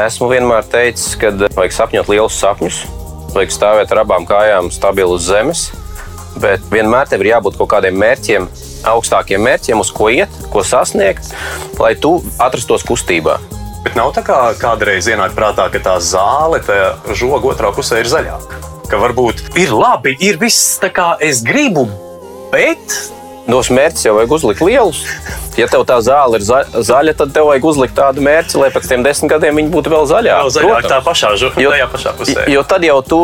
esmu 0.01 0.31
vienmēr 0.33 0.66
teicis, 0.70 1.14
ka 1.20 1.35
vajag 1.59 1.77
sapņot 1.77 2.11
lielus 2.11 2.40
sapņus, 2.40 2.81
vajag 3.37 3.55
stāvēt 3.55 3.94
ar 3.94 4.03
abām 4.07 4.27
kājām 4.27 4.73
stabilu 4.75 5.18
uz 5.18 5.29
zemes. 5.29 5.68
Bet 6.40 6.64
vienmēr 6.73 7.11
tev 7.11 7.25
ir 7.25 7.35
jābūt 7.35 7.59
kaut 7.61 7.73
kādiem 7.75 7.99
mērķiem, 8.01 8.46
augstākiem 8.90 9.42
mērķiem, 9.44 9.83
uz 9.83 9.90
ko 9.94 10.09
iet, 10.14 10.42
ko 10.53 10.64
sasniegt, 10.64 11.35
lai 11.83 11.96
tu 11.99 12.20
atrastos 12.38 12.87
kustībā. 12.87 13.38
Bet 13.85 13.97
nav 13.97 14.11
tā 14.16 14.25
kā 14.27 14.40
kādreiz 14.61 15.09
ienāk 15.09 15.33
prātā, 15.37 15.71
ka 15.73 15.81
tā 15.81 15.95
zāle, 16.05 16.61
tā 16.64 16.97
žoga 17.16 17.55
otrā 17.55 17.71
pusē 17.73 18.03
ir 18.03 18.11
zaļāka. 18.11 18.61
Ka 18.90 18.99
varbūt 19.01 19.55
ir 19.61 19.73
labi, 19.73 20.16
ir 20.21 20.37
viss 20.40 20.77
tā 20.83 20.90
kā 20.93 21.14
es 21.23 21.40
gribu, 21.47 21.87
bet 22.53 23.01
Nos 23.51 23.71
mērķus 23.73 24.05
jau 24.05 24.12
vajag 24.14 24.33
uzlikt 24.37 24.61
lielus. 24.62 25.01
Ja 25.59 25.66
tev 25.71 25.83
tā 25.88 25.97
zāle 26.05 26.38
ir 26.38 26.45
za 26.47 26.61
zaļa, 26.71 27.14
tad 27.19 27.33
tev 27.35 27.49
vajag 27.49 27.64
uzlikt 27.66 27.97
tādu 27.97 28.23
mērķi, 28.23 28.59
lai 28.61 28.69
pēc 28.71 28.88
tam 28.90 29.03
desmit 29.07 29.33
gadiem 29.33 29.59
viņi 29.59 29.73
būtu 29.73 29.90
vēl 29.90 30.07
zaļāki. 30.11 30.45
vēl 30.45 30.53
zaļāk 30.57 30.88
tā 30.93 30.99
pašā 31.07 31.33
Jo- 31.59 31.73
pašā 31.95 32.12
pusē. 32.19 32.45
Jo 32.53 32.62
tad 32.62 32.85
jau 32.87 33.01
tu 33.03 33.21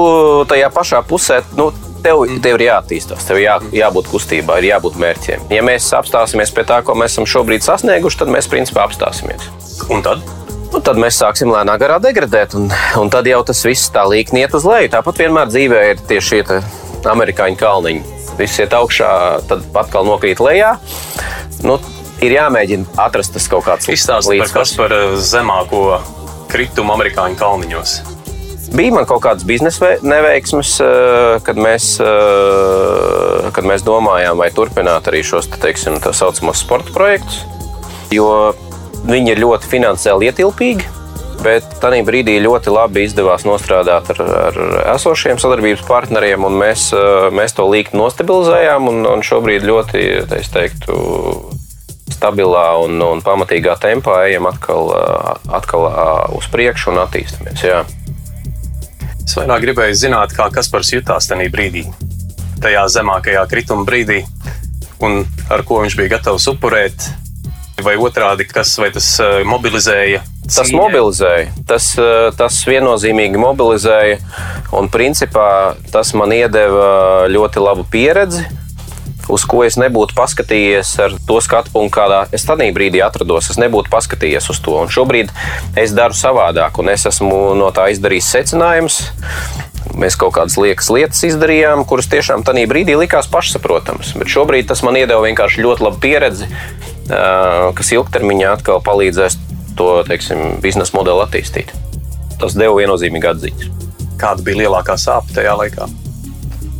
tajā 0.50 0.70
pašā 0.74 1.02
pusē, 1.06 1.42
nu, 1.60 1.68
tev, 2.02 2.24
tev 2.42 2.58
ir 2.58 2.66
jāattīstās, 2.66 3.28
tev 3.28 3.38
jā, 3.42 3.58
jābūt 3.76 4.10
kustībā, 4.10 4.58
ir 4.58 4.70
jābūt 4.72 4.98
mērķiem. 5.04 5.46
Ja 5.54 5.62
mēs 5.62 5.86
apstāsimies 6.00 6.54
pie 6.54 6.66
tā, 6.66 6.82
ko 6.82 6.98
mēs 6.98 7.14
esam 7.14 7.28
šobrīd 7.28 7.62
sasnieguši, 7.66 8.24
tad 8.24 8.32
mēs 8.34 8.50
principā 8.50 8.88
apstāsimies. 8.88 9.46
Un 9.92 10.02
tad? 10.02 10.24
Nu, 10.72 10.80
tad 10.84 10.98
mēs 11.00 11.18
sāksim 11.20 11.50
lēnām 11.52 11.78
garā 11.80 11.96
degradēt, 12.02 12.56
un, 12.58 12.66
un 13.00 13.10
tad 13.12 13.28
jau 13.30 13.40
tas 13.46 13.62
viss 13.64 13.90
tā 13.94 14.02
līkni 14.10 14.42
iet 14.44 14.54
uz 14.56 14.66
leju. 14.66 14.90
Tāpat 14.92 15.22
vienmēr 15.22 15.50
dzīvē 15.52 15.82
ir 15.92 16.02
tieši 16.10 16.28
šie 16.32 16.40
te 16.48 16.58
amerikāņu 17.06 17.58
kalniņi. 17.60 18.02
Viss 18.36 18.58
iet 18.60 18.74
augšā, 18.76 19.10
tad 19.48 19.62
atkal 19.78 20.04
nokrīt 20.08 20.42
lejā. 20.44 20.74
Nu, 21.64 21.78
ir 22.24 22.34
jāmēģina 22.36 22.98
atrast 23.06 23.32
tas 23.36 23.46
kaut 23.52 23.64
kāds 23.68 23.88
Izstāstiet 23.92 24.42
par 24.42 24.52
kas 24.58 24.74
par 24.76 24.92
eh, 24.96 25.14
zemāko 25.22 25.86
kritumu 26.52 26.94
amerikāņu 26.96 27.38
kalniņos. 27.40 27.94
Bija 28.76 28.92
man 28.96 29.06
kaut 29.08 29.22
kādas 29.24 29.46
biznesa 29.46 29.84
vei- 29.84 30.00
neveiksmes, 30.04 30.74
eh, 30.82 31.38
kad 31.46 31.56
mēs, 31.62 31.92
eh, 32.02 33.48
kad 33.56 33.64
mēs 33.64 33.86
domājām, 33.86 34.42
vai 34.42 34.50
turpināt 34.52 35.08
arī 35.08 35.22
šos 35.24 35.48
te, 35.52 35.62
teiksim, 35.62 36.00
tā 36.02 36.12
saucamos 36.12 36.60
sporta 36.66 36.92
projektus. 36.92 37.44
Jo 38.12 38.52
viņi 39.06 39.34
ir 39.34 39.42
ļoti 39.42 39.70
finansiāli 39.70 40.30
ietilpīgi. 40.30 40.92
Bet 41.44 41.66
tajā 41.82 42.00
brīdī 42.06 42.38
ļoti 42.42 42.72
labi 42.72 43.04
izdevās 43.06 43.44
nostrādāt 43.46 44.08
ar, 44.14 44.22
ar 44.48 44.56
esošiem 44.94 45.38
sadarbības 45.38 45.84
partneriem, 45.86 46.46
un 46.48 46.56
mēs, 46.58 46.88
eh, 46.96 47.28
mēs 47.30 47.54
to 47.54 47.68
līkni 47.68 48.00
nostabilizējām. 48.00 48.88
Un, 48.90 49.04
un 49.10 49.22
šobrīd 49.26 49.66
ļoti, 49.68 50.02
es 50.40 50.50
teiktu, 50.50 50.96
stabilā 52.16 52.66
un, 52.84 52.96
un 53.02 53.22
pamatīgā 53.24 53.76
tempā 53.82 54.22
ejam 54.30 54.48
atkal, 54.50 54.90
eh, 54.96 55.52
atkal 55.58 55.86
eh, 55.90 56.38
uz 56.38 56.48
priekšu 56.52 56.94
un 56.94 57.02
attīstāmies. 57.04 57.62
Jā. 57.68 57.84
Es 59.26 59.36
vairāk 59.36 59.64
gribēju 59.66 60.00
zināt, 60.06 60.32
kā 60.36 60.48
Kaspars 60.54 60.94
jutās 60.94 61.28
tajā 61.28 61.50
brīdī, 61.52 61.84
tajā 62.62 62.86
zemākajā 62.94 63.44
krituma 63.50 63.84
brīdī, 63.86 64.22
un 65.04 65.24
ar 65.52 65.66
ko 65.66 65.82
viņš 65.84 65.98
bija 65.98 66.16
gatavs 66.16 66.46
upurēt. 66.54 67.10
Vai 67.84 67.92
otrādi, 68.00 68.46
kas 68.48 68.70
vai 68.80 68.88
tas 68.94 69.04
eh, 69.20 69.42
mobilizēja? 69.44 70.22
Tas 70.48 70.70
mobilizēja. 70.72 71.50
Tas, 71.68 71.90
eh, 72.00 72.28
tas 72.38 72.62
viennozīmīgi 72.64 73.40
mobilizēja. 73.40 74.16
Un 74.76 74.88
principā 74.92 75.74
tas 75.92 76.14
man 76.16 76.32
iedeva 76.32 77.26
ļoti 77.28 77.60
labu 77.60 77.84
pieredzi, 77.92 78.46
uz 79.28 79.44
ko 79.44 79.60
es 79.66 79.76
nebūtu 79.76 80.16
paskatījies 80.16 80.94
ar 81.04 81.18
to 81.28 81.36
skatu 81.44 81.74
punktu, 81.74 81.92
kādā 81.98 82.22
es 82.32 82.48
tajā 82.48 82.70
brīdī 82.72 83.04
atrados. 83.04 83.50
Es 83.52 83.60
nebūtu 83.60 83.92
paskatījies 83.92 84.48
uz 84.54 84.62
to. 84.64 84.78
Un 84.80 84.88
šobrīd 84.92 85.34
es 85.76 85.92
daru 85.96 86.16
savādāk, 86.16 86.80
un 86.80 86.94
es 86.94 87.04
esmu 87.12 87.52
no 87.60 87.68
tā 87.76 87.90
izdarījis 87.92 88.32
secinājumus. 88.38 89.00
Mēs 89.96 90.16
kaut 90.18 90.34
kādas 90.36 90.56
liekas 90.60 90.88
lietas 90.92 91.22
izdarījām, 91.28 91.84
kuras 91.88 92.08
tiešām 92.12 92.42
tajā 92.44 92.64
brīdī 92.72 92.96
likās 92.98 93.28
pašsaprotamas. 93.32 94.16
Bet 94.16 94.32
šobrīd 94.32 94.72
tas 94.72 94.80
man 94.86 94.96
iedeva 94.96 95.28
vienkārši 95.28 95.62
ļoti 95.64 95.86
labu 95.86 96.00
pieredzi, 96.02 96.48
kas 97.08 97.92
ilgtermiņā 97.94 98.56
atkal 98.56 98.80
palīdzēs 98.84 99.38
to 99.76 99.90
teiksim, 100.08 100.58
biznesa 100.64 100.96
modeli 100.96 101.24
attīstīt. 101.26 101.72
Tas 102.40 102.56
deva 102.56 102.76
viennozīmīgi 102.80 103.30
atziņas. 103.30 103.70
Kāda 104.20 104.44
bija 104.44 104.64
lielākā 104.64 104.96
sāpe 105.00 105.34
tajā 105.36 105.54
laikā? 105.60 105.88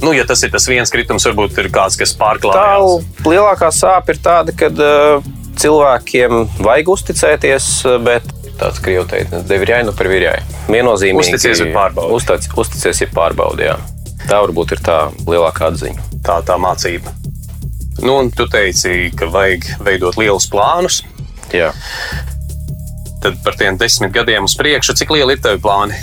Nu, 0.02 0.12
ja 0.12 0.26
tas 0.28 0.42
ir 0.44 0.52
tas 0.52 0.66
viens 0.68 0.92
kritums, 0.92 1.24
varbūt 1.28 1.56
ir 1.60 1.70
kāds, 1.72 1.96
kas 2.00 2.12
pārklājas. 2.16 3.04
Tā 3.16 3.30
lielākā 3.30 3.70
sāpe 3.72 4.12
ir 4.12 4.20
tāda, 4.24 4.52
ka 4.56 4.68
uh, 4.72 5.28
cilvēkiem 5.60 6.44
vajag 6.64 6.90
uzticēties, 6.96 7.68
bet 8.04 8.28
tāds 8.60 8.80
krievu 8.84 9.06
teicis, 9.08 9.44
devirjai, 9.48 9.82
nu 9.88 9.92
par 9.96 10.08
virjai. 10.12 10.38
Viennozīmīgi. 10.72 11.36
Uzticies 11.36 11.64
ir 11.64 11.72
pārbaude. 11.76 12.16
Uztic, 12.16 12.48
uzticies 12.60 13.04
ir 13.04 13.12
pārbaude, 13.16 13.70
jā. 13.70 13.76
Tā 14.26 14.40
varbūt 14.42 14.76
ir 14.76 14.84
tā 14.84 14.98
lielākā 15.28 15.70
atziņa. 15.70 16.10
Tā 16.26 16.40
tā 16.44 16.56
mācība. 16.60 17.12
Nu, 18.02 18.18
un 18.20 18.30
tu 18.30 18.44
teici, 18.50 19.10
ka 19.16 19.28
vajag 19.32 19.68
veidot 19.84 20.18
lielus 20.20 20.48
plānus. 20.52 21.00
Jā. 21.54 21.70
Tad 23.24 23.38
par 23.44 23.56
tiem 23.58 23.78
desmit 23.80 24.12
gadiem 24.14 24.44
uz 24.46 24.56
priekšu, 24.58 24.96
cik 24.98 25.14
lieli 25.14 25.36
ir 25.36 25.42
tavi 25.42 25.60
plāni? 25.62 25.96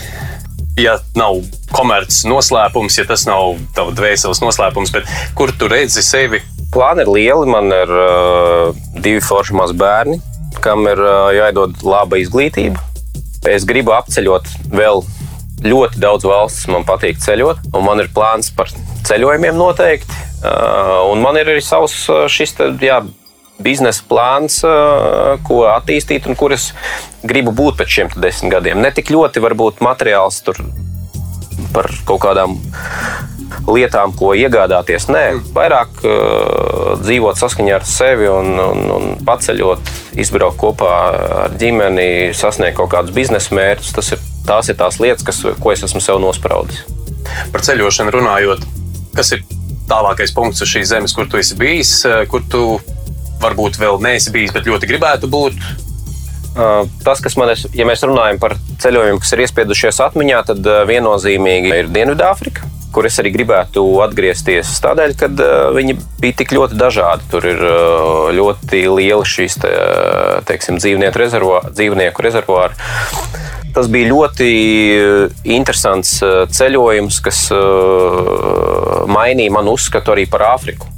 Ja 0.79 0.97
nav 1.13 1.43
komerces 1.69 2.23
noslēpums, 2.25 2.97
ja 2.97 3.05
tas 3.05 3.27
nav 3.29 3.59
tavs 3.77 3.93
dvēseles 3.99 4.41
noslēpums, 4.41 4.93
bet 4.95 5.09
kur 5.37 5.53
tu 5.53 5.69
redzi 5.69 6.01
sevi? 6.05 6.41
Plāni 6.73 7.05
ir 7.05 7.11
lieli. 7.13 7.51
Man 7.53 7.69
ir 7.69 7.93
uh, 7.93 8.73
divi 8.97 9.21
forši 9.21 9.53
mazi 9.53 9.77
bērni, 9.77 10.17
kam 10.65 10.87
ir 10.89 10.97
uh, 10.97 11.29
jāiedod 11.35 11.85
laba 11.85 12.17
izglītība. 12.17 12.81
Es 13.53 13.67
gribu 13.69 13.93
apceļot 13.93 14.49
vēl 14.73 15.03
ļoti 15.63 16.01
daudz 16.01 16.25
valstis. 16.25 16.67
Man 16.73 16.87
patīk 16.87 17.21
ceļot, 17.21 17.69
un 17.75 17.85
man 17.85 18.01
ir 18.01 18.09
plāns 18.15 18.49
par 18.55 18.73
ceļojumiem 19.05 19.59
noteikti. 19.59 20.32
Uh, 20.43 21.11
un 21.13 21.21
man 21.23 21.37
ir 21.39 21.47
arī 21.47 21.61
savs 21.63 21.95
uh, 22.11 22.25
šis 22.27 22.57
jā, 22.83 22.97
biznesa 23.63 24.03
plāns, 24.09 24.59
uh, 24.67 25.37
ko 25.47 25.63
attīstīt 25.71 26.27
un 26.27 26.35
kur 26.35 26.51
es 26.51 26.73
gribu 27.23 27.53
būt 27.55 27.79
pēc 27.79 27.93
šiem 27.95 28.09
desmit 28.17 28.51
gadiem. 28.51 28.81
Ne 28.83 28.91
tik 28.91 29.13
ļoti 29.13 29.43
varbūt 29.43 29.79
materiāls 29.85 30.41
tur 30.43 30.59
par 31.71 31.87
kaut 32.03 32.19
kādām 32.25 32.57
lietām, 33.69 34.11
ko 34.19 34.33
iegādāties. 34.35 35.07
Nē, 35.13 35.23
vairāk 35.55 36.03
uh, 36.03 36.99
dzīvot 36.99 37.39
saskaņā 37.39 37.79
ar 37.79 37.87
sevi 37.87 38.27
un, 38.27 38.51
un, 38.59 38.83
un 38.97 39.09
paceļot, 39.23 39.95
izbraukt 40.19 40.59
kopā 40.59 40.93
ar 41.45 41.57
ģimeni, 41.61 42.33
sasniegt 42.35 42.81
kaut 42.81 42.91
kādus 42.97 43.15
biznesa 43.15 43.55
mērķus. 43.55 43.95
Tas 43.95 44.13
ir, 44.17 44.29
tās 44.49 44.75
ir 44.75 44.79
tās 44.83 44.99
lietas, 44.99 45.23
kas, 45.23 45.43
ko 45.63 45.71
es 45.71 45.87
esmu 45.87 46.03
sev 46.03 46.19
nospraudis. 46.23 46.83
Par 47.55 47.63
ceļošanu 47.63 48.11
runājot, 48.19 48.67
kas 49.15 49.37
ir 49.37 49.45
tālākais 49.89 50.33
punkts 50.35 50.63
uz 50.63 50.71
šīs 50.71 50.91
zemes, 50.93 51.15
kur 51.15 51.27
tu 51.29 51.39
esi 51.41 51.57
bijis, 51.59 51.93
eh, 52.07 52.23
kur 52.31 52.43
tu 52.49 52.79
varbūt 53.43 53.79
vēl 53.81 53.99
neesi 54.03 54.31
bijis, 54.33 54.53
bet 54.55 54.69
ļoti 54.69 54.89
gribētu 54.93 55.31
būt. 55.31 55.57
Uh, 56.53 56.85
Tas, 57.01 57.17
kas 57.17 57.33
man 57.33 57.49
ir, 57.49 57.57
ja 57.73 57.85
mēs 57.89 58.03
runājam 58.05 58.37
par 58.37 58.53
ceļojumiem, 58.83 59.17
kas 59.23 59.31
ir 59.33 59.41
iespiedušies 59.41 59.97
atmiņā, 60.05 60.43
tad 60.51 60.67
uh, 60.69 60.83
viennozīmīgi 60.85 61.71
ir 61.73 61.89
Dienvidāfrika, 61.89 62.67
kur 62.93 63.07
es 63.09 63.17
arī 63.21 63.33
gribētu 63.33 63.83
atgriezties. 64.05 64.71
Tādēļ, 64.83 65.15
ka 65.19 65.29
viņi 65.75 65.97
bija 66.21 66.39
tik 66.43 66.53
ļoti 66.55 66.77
dažādi. 66.79 67.27
Tur 67.31 67.47
ir 67.49 67.63
uh, 67.67 68.29
ļoti 68.35 68.85
liela 68.93 69.25
šīs 69.27 69.59
te, 69.63 69.71
uh, 69.73 70.39
teiksim, 70.47 70.79
dzīvnieku, 70.81 71.21
rezervā, 71.23 71.63
dzīvnieku 71.73 72.25
rezervuāri. 72.25 72.77
Tas 73.73 73.87
bija 73.89 74.11
ļoti 74.11 74.47
interesants 75.49 76.19
ceļojums, 76.53 77.17
kas 77.25 77.39
mainīja 79.09 79.55
manu 79.55 79.73
uzskatu 79.73 80.13
arī 80.13 80.27
par 80.29 80.45
Āfriku. 80.51 80.91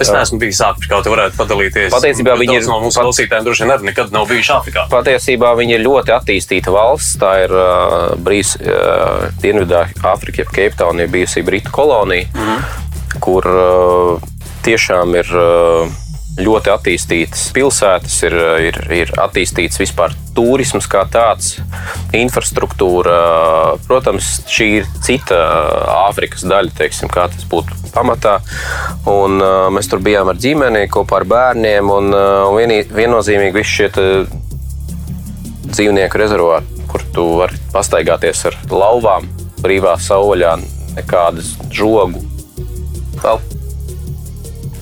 Es 0.00 0.08
neesmu 0.10 0.38
bijis 0.40 0.60
Āfrikā, 0.64 1.02
tu 1.04 1.12
varētu 1.12 1.36
padalīties. 1.36 1.90
Patiesībā 1.92 2.34
viņi 2.40 2.56
ir- 2.56 2.66
no 2.68 2.80
mūsu 2.80 3.00
klausītājiem 3.02 3.44
droši 3.44 3.66
vien 3.68 3.84
nekad 3.90 4.12
nav 4.16 4.26
bijuši 4.30 4.52
Āfrikā. 4.56 4.86
Patiesībā 4.90 5.52
viņa 5.60 5.76
ir 5.78 5.84
ļoti 5.86 6.14
attīstīta 6.16 6.72
valsts. 6.72 7.18
Tā 7.20 7.32
ir 7.44 7.52
uh, 7.52 8.16
brīvs 8.16 8.54
uh, 8.60 9.28
Dienvidā 9.42 9.86
Āfrika, 10.02 10.42
jeb 10.44 10.48
Cape 10.56 10.76
Town, 10.80 11.00
ir 11.04 11.08
bijusi 11.12 11.42
Britu 11.44 11.70
kolonija, 11.70 12.26
kur 13.20 13.44
uh, 13.44 14.20
tiešām 14.64 15.14
ir 15.20 15.28
uh, 15.36 15.88
ļoti 16.44 16.72
attīstītas 16.72 17.48
pilsētas, 17.56 18.16
ir, 18.28 18.36
ir, 18.68 18.78
ir 18.94 19.12
attīstīts 19.20 19.80
vispār 19.80 20.14
turisms 20.36 20.88
kā 20.90 21.04
tāds, 21.10 21.58
infrastruktūra. 22.16 23.16
Protams, 23.86 24.32
šī 24.50 24.68
ir 24.80 24.88
cita 25.04 25.38
Āfrikas 26.06 26.44
daļa, 26.48 26.74
teiksim, 26.80 27.10
kā 27.12 27.28
tas 27.32 27.46
būtu 27.50 27.76
pamatā. 27.94 28.38
Un, 29.10 29.38
uh, 29.42 29.68
mēs 29.74 29.90
tur 29.90 30.02
bijām 30.04 30.30
ar 30.32 30.40
ģimeni, 30.40 30.86
kopā 30.92 31.20
ar 31.20 31.28
bērniem. 31.30 31.90
Un, 31.90 32.12
uh, 32.14 32.48
un 32.48 32.58
vienī, 32.60 32.82
viennozīmīgi 32.88 33.56
visi 33.58 33.76
šie 33.80 33.90
te 33.96 34.06
dzīvnieku 35.70 36.18
rezervāti, 36.18 36.84
kur 36.90 37.04
tu 37.14 37.26
vari 37.42 37.58
pastaigāties 37.74 38.46
ar 38.50 38.58
lauvām, 38.72 39.28
brīvā 39.62 39.94
sauļā, 40.02 40.56
nekādas 40.96 41.54
žogu. 41.74 42.22
Vēl 43.20 43.42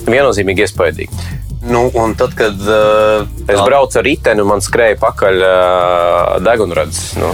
viennozīmīgi 0.08 0.64
iespaidīgi. 0.64 1.26
Nu, 1.66 1.88
un 1.98 2.14
tad, 2.14 2.34
kad 2.38 2.54
uh, 2.54 3.26
Es 3.50 3.60
braucu 3.66 3.98
ar 3.98 4.06
riteni, 4.06 4.44
man 4.46 4.62
skrēja 4.62 4.98
pakaļ 5.02 5.40
uh, 5.42 6.34
degunrads. 6.44 7.16
Nu. 7.18 7.32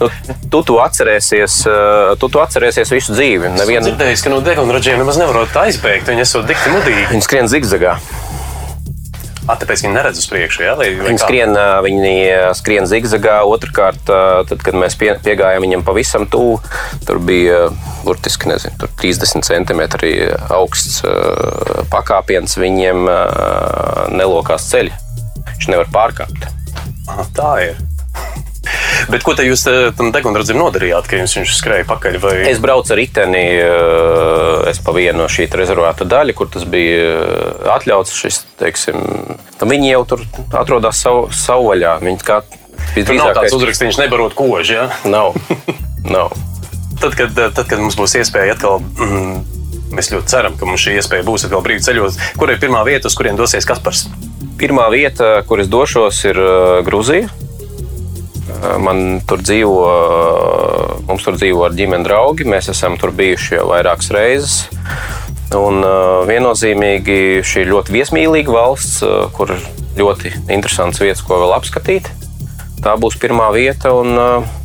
Nu, 0.00 0.08
tu 0.52 0.62
to 0.66 0.78
atcerēsies, 0.82 1.60
uh, 1.68 2.14
tu 2.20 2.30
to 2.32 2.40
atcerēsies 2.42 2.92
visu 2.94 3.14
dzīvi. 3.14 3.52
Nevienu... 3.52 3.60
Nevienu, 3.60 3.86
dzirdējis, 3.90 4.24
ka 4.24 4.32
no 4.32 4.40
degunraģiem 4.44 5.00
nemaz 5.02 5.20
nevarot 5.20 5.60
aizbēgt. 5.66 6.08
Viņi 6.10 6.24
esot 6.24 6.48
dikti 6.48 6.72
mudīgi. 6.72 7.06
viņi 7.12 7.26
skrien 7.26 7.50
zigzagā. 7.52 7.98
Ah, 9.48 9.56
tāpēc 9.58 9.82
viņi 9.84 9.94
neredz 9.96 10.20
uz 10.20 10.26
priekšu. 10.30 10.62
Ja? 10.66 10.74
Vai 10.78 10.90
Viņi 10.94 11.22
skrien, 11.22 11.56
viņi 11.86 12.12
skrien 12.58 12.88
zigzagā. 12.90 13.40
Otrakārt, 13.48 14.02
tad, 14.06 14.56
kad 14.64 14.76
mēs 14.78 14.96
pie, 15.00 15.14
piegājām 15.24 15.64
viņam 15.64 15.84
pavisam 15.86 16.26
tuvu, 16.30 16.58
tur 17.08 17.22
bija 17.24 17.62
burtiski 18.04 18.50
nezinu, 18.50 18.76
tur 18.80 18.92
30 19.00 19.46
cm 19.48 19.84
augsts 20.52 21.00
pakāpiens. 21.92 22.58
Viņiem 22.60 23.08
nelokās 24.14 24.68
ceļi. 24.72 24.92
Viņš 25.54 25.72
nevar 25.72 25.90
pārkāpt. 25.94 26.50
Ah, 27.10 27.24
tā 27.36 27.52
ir. 27.70 27.80
Bet 29.10 29.24
ko 29.26 29.34
te 29.38 29.44
jūs 29.46 29.64
eh, 29.70 29.90
tam 29.96 30.12
degunradzim 30.14 30.58
nodarījāt, 30.60 31.08
ka 31.10 31.20
jums 31.20 31.36
viņš 31.38 31.54
skrēja 31.56 31.86
pakaļ? 31.88 32.18
Vai... 32.22 32.34
Es 32.50 32.60
braucu 32.62 32.94
ar 32.94 33.00
riteni, 33.00 33.44
ā, 33.64 33.70
es 34.70 34.80
pa 34.84 34.94
vienu 34.96 35.22
no 35.22 35.28
šī 35.30 35.48
rezervāta 35.56 36.06
daļu, 36.08 36.36
kur 36.38 36.50
tas 36.52 36.66
bija 36.68 37.16
ā, 37.16 37.76
atļauts. 37.78 38.14
Šis, 38.20 38.42
teiksim, 38.60 39.00
viņi 39.60 39.94
jau 39.94 40.02
tur 40.14 40.24
atrodas 40.60 41.00
savu, 41.00 41.28
savu 41.34 41.70
vaļā. 41.72 41.98
Viņi 42.04 42.26
kā 42.26 42.42
Tur 42.94 43.14
nav 43.14 43.34
tāds 43.36 43.54
uzrakstīns, 43.54 43.98
nebarot 44.00 44.34
koži. 44.38 44.78
Ja? 44.78 44.88
Nav. 45.08 45.36
nav. 46.16 46.32
Tad, 47.00 47.14
kad, 47.16 47.32
eh, 47.32 47.52
tad, 47.54 47.66
kad 47.68 47.80
mums 47.80 47.96
būs 47.98 48.16
iespēja 48.20 48.56
atkal, 48.56 48.80
mm, 48.80 49.92
mēs 49.96 50.10
ļoti 50.12 50.32
ceram, 50.32 50.56
ka 50.60 50.68
mums 50.68 50.82
šī 50.84 50.96
iespēja 51.00 51.26
būs 51.26 51.46
atkal 51.48 51.62
brīvi 51.64 51.84
ceļot, 51.86 52.18
kur 52.40 52.52
ir 52.52 52.60
pirmā 52.62 52.82
vieta, 52.88 53.08
uz 53.08 53.16
kurien 53.18 53.38
dosies 53.38 53.68
Kaspars? 53.68 54.06
Pirmā 54.60 54.90
vieta, 54.92 55.38
kur 55.48 55.62
es 55.62 55.70
došos, 55.72 56.24
ir 56.28 56.40
Grūzija. 56.84 57.30
Man 58.80 59.20
tur 59.28 59.40
dzīvo, 59.42 59.84
mums 61.08 61.26
tur 61.26 61.36
dzīvo 61.38 61.64
ar 61.68 61.76
ģimeni 61.76 62.06
draugi. 62.06 62.48
Mēs 62.48 62.70
esam 62.72 62.98
tur 63.00 63.14
bijuši 63.16 63.58
jau 63.58 63.68
vairākas 63.72 64.10
reizes. 64.14 64.56
Un 65.56 65.82
viennozīmīgi 66.30 67.42
šī 67.46 67.64
ir 67.64 67.72
ļoti 67.72 67.94
viesmīlīga 67.96 68.54
valsts, 68.54 69.00
kur 69.34 69.56
ļoti 69.98 70.34
interesants 70.46 71.00
vietas, 71.02 71.24
ko 71.26 71.40
vēl 71.42 71.56
apskatīt. 71.56 72.10
Tā 72.80 72.94
būs 72.96 73.18
pirmā 73.20 73.50
vieta, 73.52 73.90
un 73.92 74.14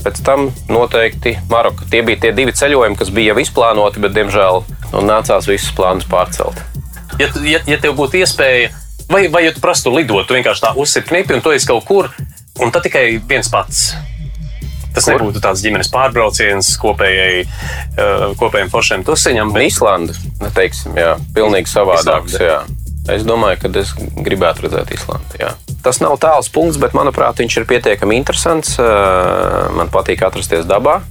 pēc 0.05 0.21
tam 0.23 0.47
noteikti 0.71 1.35
Maroka. 1.51 1.87
Tie 1.91 1.99
bija 2.05 2.21
tie 2.23 2.31
divi 2.37 2.53
ceļojumi, 2.55 2.95
kas 2.99 3.11
bija 3.11 3.33
jau 3.33 3.43
izplānoti, 3.43 3.99
bet, 4.03 4.13
diemžēl, 4.15 4.61
nu, 4.93 5.01
nācās 5.03 5.49
visus 5.51 5.73
plānus 5.75 6.07
pārcelt. 6.07 6.61
Ja, 7.19 7.27
ja, 7.43 7.59
ja 7.67 7.79
tev 7.81 7.97
būtu 7.97 8.21
iespēja, 8.21 8.71
vai, 9.11 9.25
vai 9.31 9.45
ja 9.47 9.51
tu 9.55 9.63
prastu 9.63 9.91
lidot, 9.95 10.27
tu 10.27 10.37
vienkārši 10.37 10.63
tā 10.63 10.71
uzsver 10.79 11.03
knipi 11.09 11.35
un 11.35 11.43
tu 11.43 11.51
esi 11.55 11.67
kaut 11.67 11.83
kur, 11.87 12.09
un 12.63 12.71
tad 12.73 12.85
tikai 12.85 13.07
viens 13.27 13.49
pats. 13.51 13.87
Tas 14.95 15.09
Kur? 15.09 15.19
nebūtu 15.19 15.41
tāds 15.43 15.59
ģimenes 15.65 15.89
pārbrauciens 15.91 16.69
kopējai, 16.79 17.43
uh, 17.43 18.29
kopējiem 18.39 18.71
foršiem 18.71 19.03
tusiņam. 19.07 19.51
Un 19.51 19.65
Īslanda, 19.65 20.15
nu, 20.39 20.51
teiksim, 20.55 20.95
jā, 20.95 21.17
pilnīgi 21.35 21.71
savādāks. 21.71 22.37
Jā. 22.39 22.61
Es 23.11 23.25
domāju, 23.27 23.59
ka 23.61 23.69
es 23.83 23.91
gribētu 24.25 24.65
redzēt 24.65 24.95
Īslandi. 24.95 25.41
Jā. 25.43 25.51
Tas 25.85 25.99
nav 26.01 26.15
tāls 26.23 26.47
punkts, 26.49 26.79
bet 26.81 26.95
manuprāt, 26.97 27.37
viņš 27.43 27.59
ir 27.59 27.67
pietiekami 27.69 28.17
interesants. 28.17 28.79
Uh, 28.79 29.67
Man 29.75 29.91
patīk 29.93 30.23
atrasties 30.25 30.65
dabā, 30.69 31.01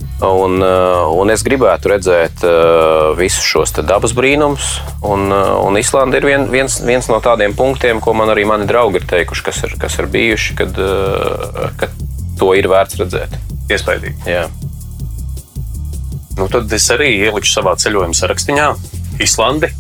un, 0.45 0.59
uh, 0.63 1.11
un 1.19 1.33
es 1.33 1.43
gribētu 1.47 1.91
redzēt 1.93 2.45
uh, 2.47 3.13
visus 3.19 3.45
šos 3.47 3.75
dabas 3.85 4.15
brīnumus. 4.17 4.79
Un, 5.05 5.29
uh, 5.33 5.55
un 5.65 5.79
Īslanda 5.81 6.21
ir 6.21 6.29
vien, 6.29 6.47
viens, 6.53 6.79
viens 6.85 7.09
no 7.11 7.21
tādiem 7.25 7.57
punktiem, 7.59 8.03
ko 8.05 8.15
man 8.17 8.33
arī 8.33 8.47
mani 8.49 8.69
draugi 8.71 9.03
ir 9.03 9.09
teikuši, 9.11 9.47
kas 9.49 9.63
ir, 9.67 9.77
kas 9.81 9.99
ir 10.01 10.11
bijuši, 10.13 10.57
kad, 10.61 10.79
kad 11.81 12.05
to 12.39 12.53
ir 12.59 12.69
vērts 12.71 13.01
redzēt. 13.03 13.39
Iespaidīgi. 13.71 14.29
Jā. 14.29 14.49
Nu, 16.39 16.49
tad 16.51 16.73
es 16.75 16.87
arī 16.91 17.13
ielikšu 17.29 17.61
savā 17.61 17.77
ceļojuma 17.79 18.17
sarakstā 18.19 18.73
Islandi. 19.23 19.71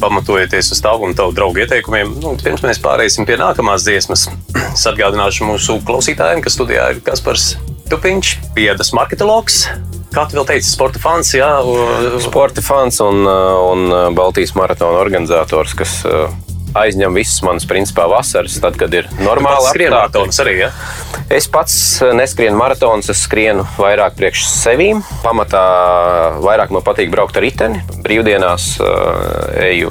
Pamatojoties 0.00 0.70
uz 0.72 0.80
tavu 0.80 1.04
un 1.08 1.16
tavu 1.18 1.34
draugu 1.36 1.60
ieteikumiem, 1.60 2.14
nu, 2.22 2.36
pirms 2.40 2.62
mēs 2.64 2.78
pāriesim 2.80 3.26
pie 3.28 3.36
nākamās 3.40 3.84
dziesmas, 3.84 4.28
es 4.76 4.86
atgādināšu 4.88 5.48
mūsu 5.50 5.80
klausītājiem, 5.84 6.40
ka 6.44 6.54
studijā 6.54 6.86
ir 6.94 7.02
Kaspars 7.04 7.52
Tupiņš, 7.90 8.28
piedas 8.54 8.92
marketologs. 8.94 9.64
Kā 10.14 10.22
tu 10.30 10.36
vēl 10.38 10.44
teici, 10.46 10.68
sporta 10.70 11.00
fans? 11.02 11.32
Jā, 11.34 11.48
Sporta 12.22 12.62
fans 12.62 13.00
un, 13.02 13.24
uh, 13.26 13.58
un 13.72 13.90
uh, 13.90 14.04
Baltijas 14.14 14.52
maratona 14.54 15.00
organizators, 15.02 15.74
kas 15.78 15.96
uh, 16.06 16.30
aizņem 16.78 17.18
visas 17.18 17.40
manas 17.42 17.66
principā 17.66 18.06
vasaras, 18.10 18.60
tad, 18.62 18.78
kad 18.78 18.94
ir 18.94 19.08
normāli 19.18 19.72
skrien 19.72 19.90
apstākļi. 19.90 19.96
maratonas 19.96 20.40
arī. 20.44 20.54
Ja? 20.60 20.70
Es 21.34 21.50
pats 21.50 21.74
neskrienu 22.14 22.58
maratonus, 22.58 23.10
es 23.10 23.24
skrienu 23.26 23.66
vairāk 23.78 24.14
priekš 24.18 24.46
sevīm. 24.50 25.02
Pamatā 25.24 25.64
vairāk 26.42 26.70
man 26.74 26.86
patīk 26.86 27.10
braukt 27.10 27.38
ar 27.38 27.46
riteni. 27.46 27.82
Brīvdienās 28.06 28.72
uh, 28.82 29.50
eju, 29.66 29.90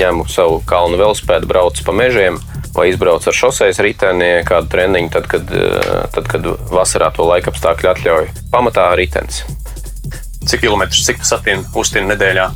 ņemu 0.00 0.28
savu 0.32 0.62
kalnu 0.68 1.00
velospēdu, 1.00 1.48
braucu 1.50 1.84
pa 1.84 1.96
mežiem. 1.96 2.40
Vai 2.76 2.88
izbraucu 2.92 3.30
ar 3.30 3.34
šoseis 3.34 3.78
riteni, 3.82 4.42
kādu 4.46 4.68
treniņu, 4.74 5.10
tad, 5.14 5.26
kad, 5.30 5.48
uh, 5.50 6.04
tad, 6.14 6.28
kad 6.30 6.44
vasarā 6.70 7.08
to 7.16 7.24
laika 7.26 7.50
apstākļi 7.52 7.88
atļauj. 7.94 8.28
Pamatā 8.52 8.90
ritenis. 8.98 9.42
Cik 10.48 10.62
kilometrus, 10.64 11.04
cik 11.08 11.24
satīna 11.26 11.64
uztina 11.76 12.14
nedēļā? 12.14 12.46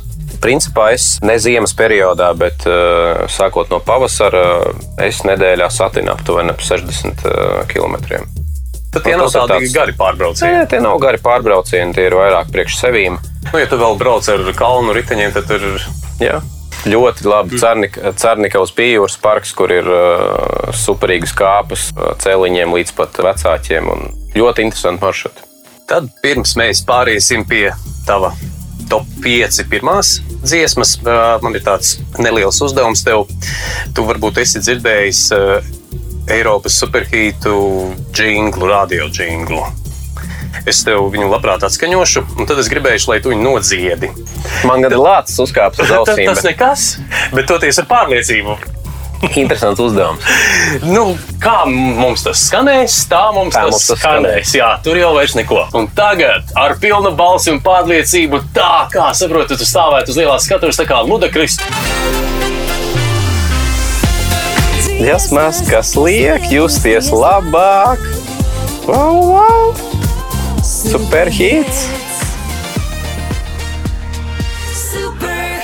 Principā 0.43 0.89
es 0.95 1.17
ne 1.23 1.35
ziemas 1.39 1.73
periodā, 1.77 2.31
bet 2.35 2.65
uh, 2.67 3.25
sākot 3.31 3.69
no 3.71 3.79
pavasara, 3.83 4.45
es 5.05 5.21
nedēļā 5.27 5.69
satinu 5.71 6.11
aptuveni 6.15 6.51
ap 6.55 6.63
60 6.63 7.25
uh, 7.27 7.61
km. 7.71 7.99
Tad 8.93 9.05
tie 9.07 9.15
Nu, 9.15 9.23
nav 9.23 9.29
tas 9.31 9.35
tādi 9.49 9.53
tāds- 9.65 9.73
gari 9.73 9.93
pārbraucieni. 9.97 10.53
Nē, 10.53 10.65
tie 10.69 10.79
nav 10.83 10.99
gari 11.01 11.17
pārbraucieni, 11.23 11.95
tie 11.97 12.07
ir 12.09 12.13
vairāk 12.19 12.51
priekš 12.53 12.75
sevīm. 12.83 13.15
Nu, 13.51 13.59
ja 13.59 13.65
tu 13.71 13.79
vēl 13.81 13.95
brauc 13.97 14.27
ar 14.29 14.43
kalnu 14.57 14.93
riteņiem, 14.95 15.33
tad 15.33 15.47
tur 15.49 15.63
ir 15.71 15.87
Jā. 16.21 16.41
Ļoti 16.83 17.27
labi. 17.29 17.59
Cernik, 17.61 17.97
Cernikavas 18.19 18.73
pījūras 18.75 19.15
parks, 19.23 19.53
kur 19.55 19.71
ir 19.71 19.87
uh, 19.87 20.73
superīgas 20.75 21.31
kāpas 21.37 21.87
uh, 21.95 22.11
cēliņiem 22.19 22.75
līdz 22.75 22.95
pat 22.97 23.21
vecākiem. 23.23 23.87
Ļoti 24.35 24.67
interesanti 24.67 25.05
maršruti. 25.05 25.47
Tad 25.87 26.09
pirms 26.23 26.55
mēs 26.59 26.83
pāriesim 26.87 27.45
pie 27.47 27.69
tava 28.07 28.33
top 28.91 29.07
5 29.23 29.63
pirmās 29.71 30.17
dziesmas, 30.43 30.97
ā, 31.07 31.37
man 31.43 31.55
ir 31.55 31.63
tāds 31.63 31.97
neliels 32.19 32.59
uzdevums 32.63 33.03
tev. 33.05 33.27
Tu 33.95 34.05
varbūt 34.07 34.41
esi 34.43 34.61
dzirdējis 34.63 35.23
ā, 35.37 35.41
Eiropas 36.33 36.77
superhītu 36.79 37.53
jinglu, 38.15 38.69
radio 38.71 39.09
jinglu. 39.11 39.65
Es 40.69 40.79
tev 40.87 41.09
viņu 41.11 41.27
labprāt 41.27 41.65
atskaņošu, 41.67 42.21
un 42.39 42.47
tad 42.47 42.61
es 42.61 42.69
gribēju, 42.71 43.03
lai 43.11 43.17
tu 43.23 43.33
viņu 43.33 43.43
nodziedi. 43.43 44.11
Man 44.67 44.85
gan 44.85 44.95
lācis 44.95 45.41
uzkāps 45.43 45.81
uz 45.83 45.91
ausīm. 45.97 46.23
tas 46.29 46.45
nekas, 46.47 46.85
bet 47.35 47.49
toties 47.51 47.81
ar 47.83 47.89
pārliecību. 47.89 48.55
Interesants 49.39 49.79
uzdevums. 49.79 50.23
Nu, 50.95 51.03
kā 51.39 51.61
mums 51.67 52.23
tas 52.25 52.41
skanēs, 52.49 52.95
tā 53.11 53.21
mums, 53.35 53.53
Tā 53.55 53.61
tas, 53.67 53.71
mums 53.75 53.85
tas 53.91 53.99
skanēs. 54.01 54.51
Jā, 54.57 54.69
tur 54.83 54.97
jau 54.99 55.13
vairs 55.15 55.35
neko. 55.37 55.61
Un 55.79 55.87
tagad 55.95 56.51
ar 56.59 56.75
pilnu 56.81 57.13
balsi 57.15 57.51
un 57.53 57.61
pārliecību, 57.63 58.41
tā 58.55 58.87
kā 58.91 59.11
saprotu, 59.15 59.55
tu 59.59 59.67
stāvētu 59.67 60.11
uz 60.11 60.19
lielās 60.19 60.47
skatuves, 60.47 60.79
tā 60.79 60.87
kā 60.89 60.99
Ludakris. 61.07 61.59
Jasmas, 65.03 65.63
kas 65.67 65.95
liek 65.99 66.47
justies 66.51 67.11
labāk. 67.11 68.03
Wow, 68.87 69.23
wow! 69.31 70.02
Superhīts! 70.83 71.87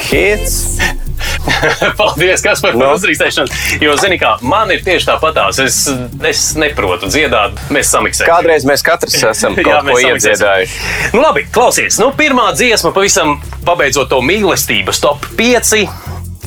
hits. 0.10 0.78
Paldies, 2.00 2.42
kas 2.44 2.62
par 2.62 2.76
Nu? 2.78 2.90
uzrīstēšanu. 2.96 3.50
Jo, 3.84 3.96
zini, 4.00 4.18
kā 4.22 4.36
man 4.46 4.72
ir 4.74 4.82
tieši 4.86 5.08
tāpatās. 5.10 5.60
Es, 5.64 5.80
es 6.28 6.44
neprotu 6.60 7.10
dziedāt, 7.12 7.58
mēs 7.74 7.92
samiksējam. 7.94 8.30
Kādreiz 8.30 8.66
mēs 8.68 8.84
katrs 8.86 9.18
esam 9.32 9.58
kaut 9.58 9.72
Jā, 9.72 9.82
ko 9.86 9.98
iedziedājuši. 10.02 10.80
Nu, 11.16 11.24
labi, 11.24 11.46
klausies. 11.54 12.00
Nu, 12.02 12.12
pirmā 12.18 12.52
dziesma, 12.58 12.94
pavisam 12.96 13.38
pabeidzot 13.68 14.12
to 14.14 14.22
mīlestības 14.26 15.02
top 15.04 15.26
5, 15.40 15.84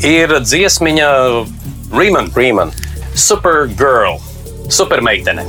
ir 0.07 0.37
dziesmiņa 0.43 1.13
Riemann, 1.93 2.33
Riemann. 2.37 2.75
Supergirl, 3.19 4.19
supermeitene. 4.73 5.45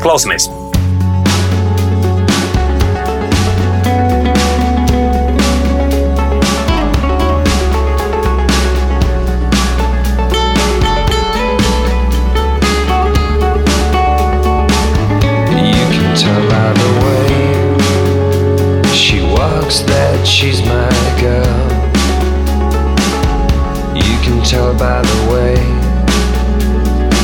Klausamies! 0.00 0.48
By 24.80 25.02
the 25.02 25.20
way 25.30 25.56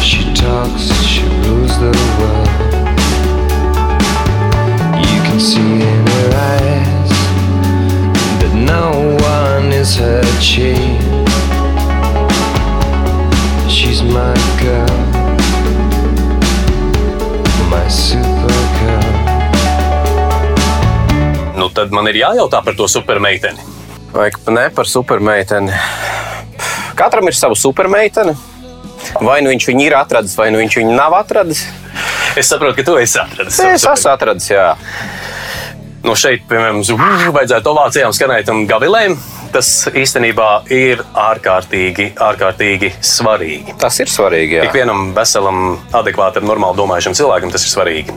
she 0.03 0.23
talks, 0.35 0.92
she 1.03 1.25
rules 1.49 1.75
the 1.81 1.92
world. 2.19 2.49
You 5.11 5.21
can 5.25 5.40
see 5.40 5.81
in 5.81 6.07
her 6.07 6.31
eyes 6.53 7.12
that 8.40 8.53
no 8.55 9.16
one 9.33 9.73
is 9.73 9.97
her 9.97 10.23
chief. 10.38 11.01
She's 13.71 14.03
my 14.03 14.37
girl 14.61 15.07
my 17.71 17.88
supergirl. 17.88 19.12
Nu, 21.57 21.71
tad 21.73 21.90
man 21.90 22.07
ir 22.07 22.21
jājautā 22.21 22.61
par 22.62 22.77
to 22.77 22.88
supermeiteni. 22.88 23.64
Vai 24.12 24.31
ne 24.53 24.69
par 24.71 24.87
supermeiteni? 24.87 25.73
Katram 26.97 27.29
ir 27.29 27.37
sava 27.37 27.55
supermeitene. 27.59 28.37
Vai 29.21 29.41
nu 29.45 29.51
viņš 29.53 29.67
viņu 29.71 29.85
ir 29.87 29.95
atradis, 29.99 30.35
vai 30.39 30.49
nu 30.51 30.59
viņš 30.63 30.79
viņu 30.81 30.95
nav 30.97 31.15
atradis. 31.19 31.67
Es 32.37 32.49
saprotu, 32.51 32.79
ka 32.81 32.85
tu 32.89 32.97
esi 33.01 33.19
atradis. 33.21 33.57
savu 33.57 33.75
Es 33.77 33.85
esmu 33.85 34.11
atradis, 34.13 34.49
jā. 34.51 34.75
Nu, 36.07 36.15
šeit, 36.15 36.45
piemēram, 36.49 36.81
uz- 36.81 36.91
vajadzētu 37.37 37.73
ovācijām 37.73 38.13
skanēt 38.15 38.51
un 38.53 38.67
gavilēm. 38.71 39.17
Tas 39.53 39.69
īstenībā 39.95 40.49
ir 40.75 41.01
ārkārtīgi, 41.15 42.11
ārkārtīgi 42.21 42.93
svarīgi. 43.01 43.77
Tas 43.81 43.99
ir 44.01 44.11
svarīgi. 44.11 44.59
Jā. 44.59 44.67
Ikvienam 44.69 45.15
veselam, 45.17 45.79
adekvātam, 45.97 46.45
normāli 46.49 46.77
domājušam 46.77 47.17
cilvēkam 47.17 47.53
tas 47.55 47.65
ir 47.65 47.73
svarīgi. 47.73 48.15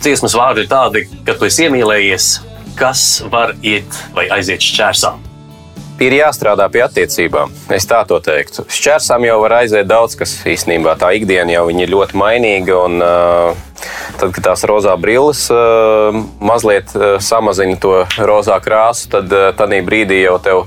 Dziesmas 0.00 0.34
vārdi 0.36 0.64
ir 0.64 0.70
tādi, 0.70 1.04
ka 1.26 1.34
tu 1.34 1.44
esi 1.48 1.66
iemīlējies, 1.66 2.30
kas 2.78 3.22
var 3.32 3.54
iet 3.62 4.00
vai 4.14 4.28
aiziet 4.28 4.60
šķērsām. 4.64 5.20
Ir 6.02 6.10
jāstrādā 6.16 6.66
pie 6.74 6.82
attiecībām. 6.82 7.52
Es 7.74 7.86
tā 7.86 8.00
to 8.08 8.18
teiktu. 8.22 8.64
Šķērsām 8.66 9.26
jau 9.28 9.36
var 9.44 9.60
aiziet 9.60 9.86
daudz, 9.86 10.16
kas 10.18 10.32
īstenībā 10.50 10.96
tā 10.98 11.12
ikdiena 11.14 11.54
jau 11.54 11.68
ir 11.70 11.92
ļoti 11.92 12.18
mainīga. 12.18 12.80
Un, 12.88 12.98
tad, 14.18 14.32
kad 14.34 14.42
tās 14.48 14.66
rozā 14.66 14.96
brilles 14.98 15.46
mazliet 16.42 16.90
samazina 17.22 17.78
to 17.78 18.00
rozā 18.18 18.58
krāsu, 18.64 19.06
tad 19.14 19.30
tajā 19.30 19.82
brīdī 19.86 20.24
jau 20.24 20.36
tev 20.42 20.64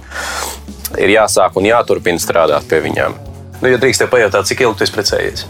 ir 0.95 1.11
jāsāk 1.17 1.59
un 1.59 1.67
jāturpina 1.67 2.23
strādāt 2.23 2.69
pie 2.71 2.79
viņām. 2.87 3.19
Nu, 3.59 3.71
ja 3.73 3.79
drīkst 3.81 4.05
te 4.05 4.07
pajautāt, 4.11 4.47
cik 4.47 4.63
ilgi 4.63 4.79
tu 4.79 4.87
esi 4.87 4.95
precējies? 4.95 5.47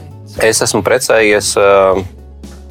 Es 0.47 0.61
esmu 0.65 0.81
precējies. 0.85 1.53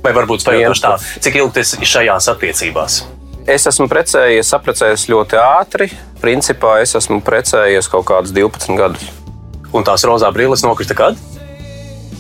Vai 0.03 0.15
varbūt 0.15 0.43
tā, 0.47 0.59
Viens. 0.59 0.83
cik 1.23 1.39
ilgi 1.39 1.55
tu 1.55 1.63
esi 1.63 1.87
šajās 1.87 2.35
attiecībās? 2.35 3.05
Es 3.47 3.63
esmu 3.71 3.87
precējies, 3.91 4.49
apprecējies 4.57 5.05
ļoti 5.13 5.39
ātri. 5.39 5.87
Principā 6.19 6.81
es 6.83 6.97
esmu 6.99 7.21
precējies 7.23 7.87
kaut 7.93 8.07
kādus 8.09 8.33
12 8.35 8.75
gadus. 8.79 9.05
Un 9.77 9.85
tās 9.87 10.03
rozā 10.09 10.33
brilles 10.35 10.65
nokrita 10.67 10.97
kad? 10.99 11.19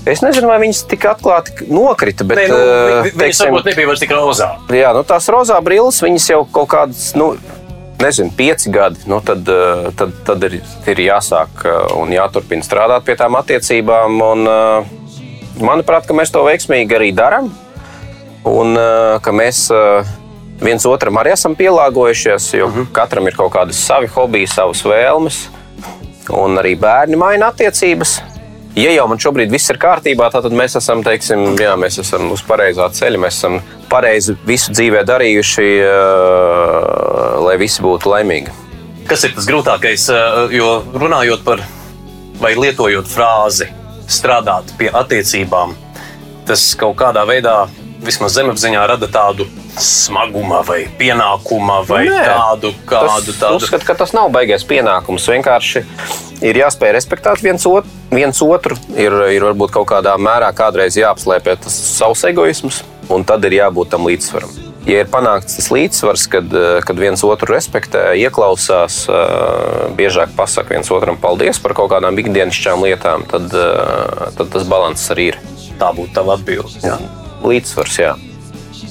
Es 0.06 0.20
nezinu, 0.22 0.46
vai 0.46 0.60
viņas 0.62 0.84
tik 0.86 1.02
atklāti 1.10 1.66
nokrita, 1.66 2.22
bet 2.22 2.38
Nē, 2.38 2.48
nu, 2.48 2.56
eh, 2.56 3.02
vi- 3.02 3.10
vi- 3.10 3.24
viņas 3.24 3.40
varbūt 3.42 3.64
nebija 3.64 3.86
vairs 3.88 4.00
tik 4.00 4.10
rozā. 4.14 4.50
jā, 4.68 4.92
nu, 4.94 5.02
tās 5.02 5.26
rozā 5.28 5.60
brilles, 5.64 5.98
viņas 6.00 6.28
jau 6.30 6.44
kaut 6.52 6.68
kādas, 6.68 7.16
nu, 7.16 7.36
nezinu, 7.98 8.30
pieci 8.36 8.70
gadi. 8.70 8.98
Nu, 9.06 9.20
tad, 9.20 9.48
eh, 9.48 9.90
tad, 9.96 10.12
tad 10.24 10.44
ir, 10.44 10.60
ir 10.86 10.96
jāsāk 10.96 11.48
eh, 11.64 11.94
un 11.96 12.08
jāturpina 12.10 12.62
strādāt 12.62 13.02
pie 13.02 13.16
tām 13.16 13.34
attiecībām. 13.34 14.22
Un, 14.22 14.86
manuprāt, 15.58 16.06
mēs 16.06 16.30
to 16.30 16.44
veiksmīgi 16.44 16.92
arī 16.92 17.12
darām. 17.12 17.50
Un 18.44 18.74
ka 19.20 19.32
mēs 19.32 19.72
viens 20.60 20.86
otram 20.88 21.18
arī 21.20 21.34
esam 21.34 21.56
pielāgojušies, 21.58 22.48
jo 22.58 22.70
katram 22.96 23.28
ir 23.28 23.36
kaut 23.36 23.52
kādas 23.56 23.80
savi 23.86 24.08
hobiji, 24.12 24.48
savas 24.50 24.82
vēlmes. 24.86 25.46
Un 26.32 26.58
arī 26.58 26.74
bērni 26.78 27.18
maina 27.18 27.52
attiecības. 27.52 28.16
Ja 28.76 28.90
jau 28.92 29.06
man 29.08 29.20
šobrīd 29.22 29.48
viss 29.48 29.70
ir 29.72 29.78
kārtībā, 29.80 30.26
tad 30.28 30.52
mēs 30.52 30.74
esam, 30.76 31.00
teiksim, 31.06 31.54
jā, 31.56 31.72
mēs 31.80 31.96
esam 32.02 32.26
uz 32.34 32.42
pareizā 32.44 32.90
ceļa. 32.92 33.20
Mēs 33.22 33.38
esam 33.38 33.60
pareizi 33.88 34.34
visu 34.44 34.74
dzīvē 34.74 35.00
darījuši, 35.08 35.68
eh, 35.86 37.38
lai 37.46 37.56
visi 37.62 37.80
būtu 37.86 38.10
laimīgi. 38.12 38.52
Kas 39.08 39.24
ir 39.24 39.32
tas 39.32 39.46
grūtākais? 39.48 40.10
eh, 40.12 40.56
Jo 40.58 40.82
runājot 40.92 41.44
par 41.44 41.62
vai 42.40 42.54
lietojot 42.54 43.08
frāzi, 43.08 43.70
strādāt 44.08 44.76
pie 44.76 44.90
attiecībām, 44.92 45.72
tas 46.46 46.74
kaut 46.74 46.96
kādā 46.96 47.24
veidā, 47.24 47.68
vismaz 48.04 48.36
zemapziņā, 48.36 48.82
rada 48.88 49.08
tādu 49.10 49.46
smaguma 49.80 50.62
vai 50.66 50.84
pienākuma 50.98 51.80
vai 51.88 52.04
Nē, 52.08 52.20
tādu 52.28 52.72
kādu 52.88 53.34
tādu. 53.36 53.60
Uzskatu, 53.60 53.86
ka 53.88 53.96
tas 54.02 54.14
nav 54.16 54.30
baigais 54.34 54.64
pienākums. 54.68 55.28
Vienkārši 55.32 55.84
ir 56.46 56.60
jāspēj 56.62 56.94
respektēt 56.96 57.42
viens 57.44 57.66
otru. 57.68 57.90
Viens 58.12 58.42
otru 58.44 58.78
ir, 58.94 59.14
ir 59.34 59.48
varbūt 59.48 59.74
kaut 59.74 59.88
kādā 59.90 60.14
mērā 60.20 60.52
kādreiz 60.56 60.98
jāapslēpj 60.98 61.58
tas 61.66 61.80
savs 61.96 62.24
egoisms, 62.28 62.84
un 63.12 63.26
tad 63.26 63.44
ir 63.48 63.60
jābūt 63.60 63.92
tam 63.96 64.08
līdzsvaram. 64.08 64.62
Ja 64.86 65.00
ir 65.02 65.08
panākts 65.10 65.56
tas 65.58 65.66
līdzsvars, 65.74 66.28
kad, 66.30 66.52
eh, 66.54 66.78
kad 66.86 67.00
viens 67.02 67.24
otru 67.26 67.50
respektē, 67.56 68.12
ieklausās, 68.22 69.00
eh, 69.10 69.90
biežāk 69.98 70.30
pasakā 70.38 70.76
viens 70.76 70.90
otram 70.94 71.18
paldies 71.18 71.58
par 71.58 71.74
kaut 71.74 71.90
kādām 71.90 72.14
ikdienišķām 72.14 72.86
lietām, 72.86 73.26
tad, 73.26 73.50
eh, 73.50 74.30
tad 74.38 74.52
tas 74.52 74.62
balanss 74.62 75.10
arī 75.10 75.28
ir. 75.34 75.38
Tā 75.80 75.90
būtu 75.90 76.14
tava 76.14 76.38
atbilde. 76.38 76.78
Jā. 76.86 76.98
Līdzsvars, 77.44 77.98
jā. 78.00 78.14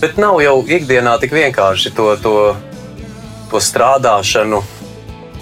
Bet 0.02 0.20
nav 0.22 0.42
jau 0.44 0.60
ikdienā 0.62 1.16
tik 1.22 1.34
vienkārši 1.36 1.94
to, 1.96 2.12
to, 2.22 2.36
to 3.52 3.62
strādāšanu 3.64 4.62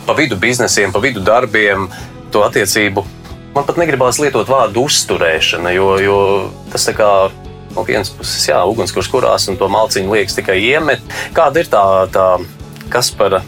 pa 0.06 0.16
vidu 0.18 0.38
biznesiem, 0.40 0.92
pa 0.94 1.02
vidu 1.04 1.24
darbiem, 1.24 1.88
to 2.32 2.44
attiecību. 2.46 3.06
Man 3.54 3.66
pat 3.68 3.78
negribās 3.78 4.20
lietot 4.22 4.50
vārdu 4.50 4.88
uzturēšana, 4.88 5.74
jo, 5.76 5.90
jo 6.02 6.20
tas 6.74 6.88
tā 6.90 6.96
kā 6.98 7.10
no 7.74 7.86
vienas 7.88 8.12
puses, 8.14 8.48
jā, 8.50 8.60
ugunskurs 8.70 9.10
kurās 9.10 9.48
un 9.50 9.58
to 9.60 9.70
malciņu 9.72 10.14
liekas 10.14 10.38
tikai 10.38 10.58
iemet. 10.62 11.04
Kāda 11.38 11.62
ir 11.62 11.70
tā, 11.72 11.84
tā 12.14 12.28
kas 12.94 13.12
par 13.18 13.42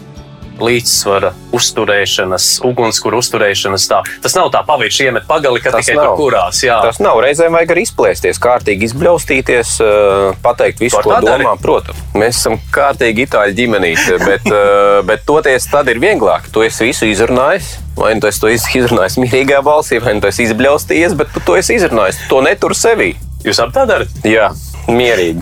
līdzsvara 0.60 1.32
uzturēšanas, 1.56 2.46
ugunskura 2.66 3.18
uzturēšanas 3.20 3.86
tā? 3.90 4.00
Tas 4.24 4.36
nav 4.38 4.50
tā 4.54 4.62
pavirši 4.66 5.08
iemet 5.08 5.26
pagali, 5.28 5.60
ka 5.64 5.72
Tas 5.74 5.86
tikai 5.86 5.98
nav. 6.00 6.14
tur 6.14 6.20
kurās. 6.20 6.62
Jā. 6.64 6.78
Tas 6.84 7.00
nav 7.02 7.20
reizēm 7.24 7.56
vajag 7.56 7.74
arī 7.74 7.84
izplēsties, 7.86 8.40
kārtīgi 8.42 8.88
izbļaustīties, 8.90 9.74
eh, 9.84 10.38
pateikt 10.42 10.80
visu, 10.80 11.00
Tu 11.02 11.08
ko 11.08 11.20
domā. 11.24 11.56
Protams, 11.60 12.00
mēs 12.14 12.40
esam 12.40 12.58
kārtīgi 12.72 13.26
itāļu 13.26 13.56
ģimenīte, 13.60 14.18
bet, 14.24 14.46
eh, 14.60 15.02
bet 15.06 15.26
toties 15.28 15.68
tad 15.70 15.88
ir 15.88 16.00
vieglāk. 16.02 16.50
Tu 16.52 16.66
esi 16.68 16.90
visu 16.90 17.08
izrunājis. 17.10 17.76
Vai 17.96 18.12
nu 18.14 18.28
iz- 18.28 18.66
izrunājis 18.76 19.16
mierīgā 19.16 19.62
balsī, 19.64 20.02
vai 20.04 20.12
nu 20.18 20.26
esi 20.28 20.44
izbļaustījies, 20.44 21.16
bet 21.16 21.32
tu 21.32 21.40
to 21.40 21.56
esi 21.56 21.78
izrunājis. 21.78 22.18
To 22.28 22.42
netur 22.44 22.74
sevī. 22.76 23.14
Jūs 23.42 23.62
ap 23.62 23.72
tā 23.72 23.86
darat? 23.88 24.08
Jā, 24.26 24.50
mierīgi. 24.88 25.40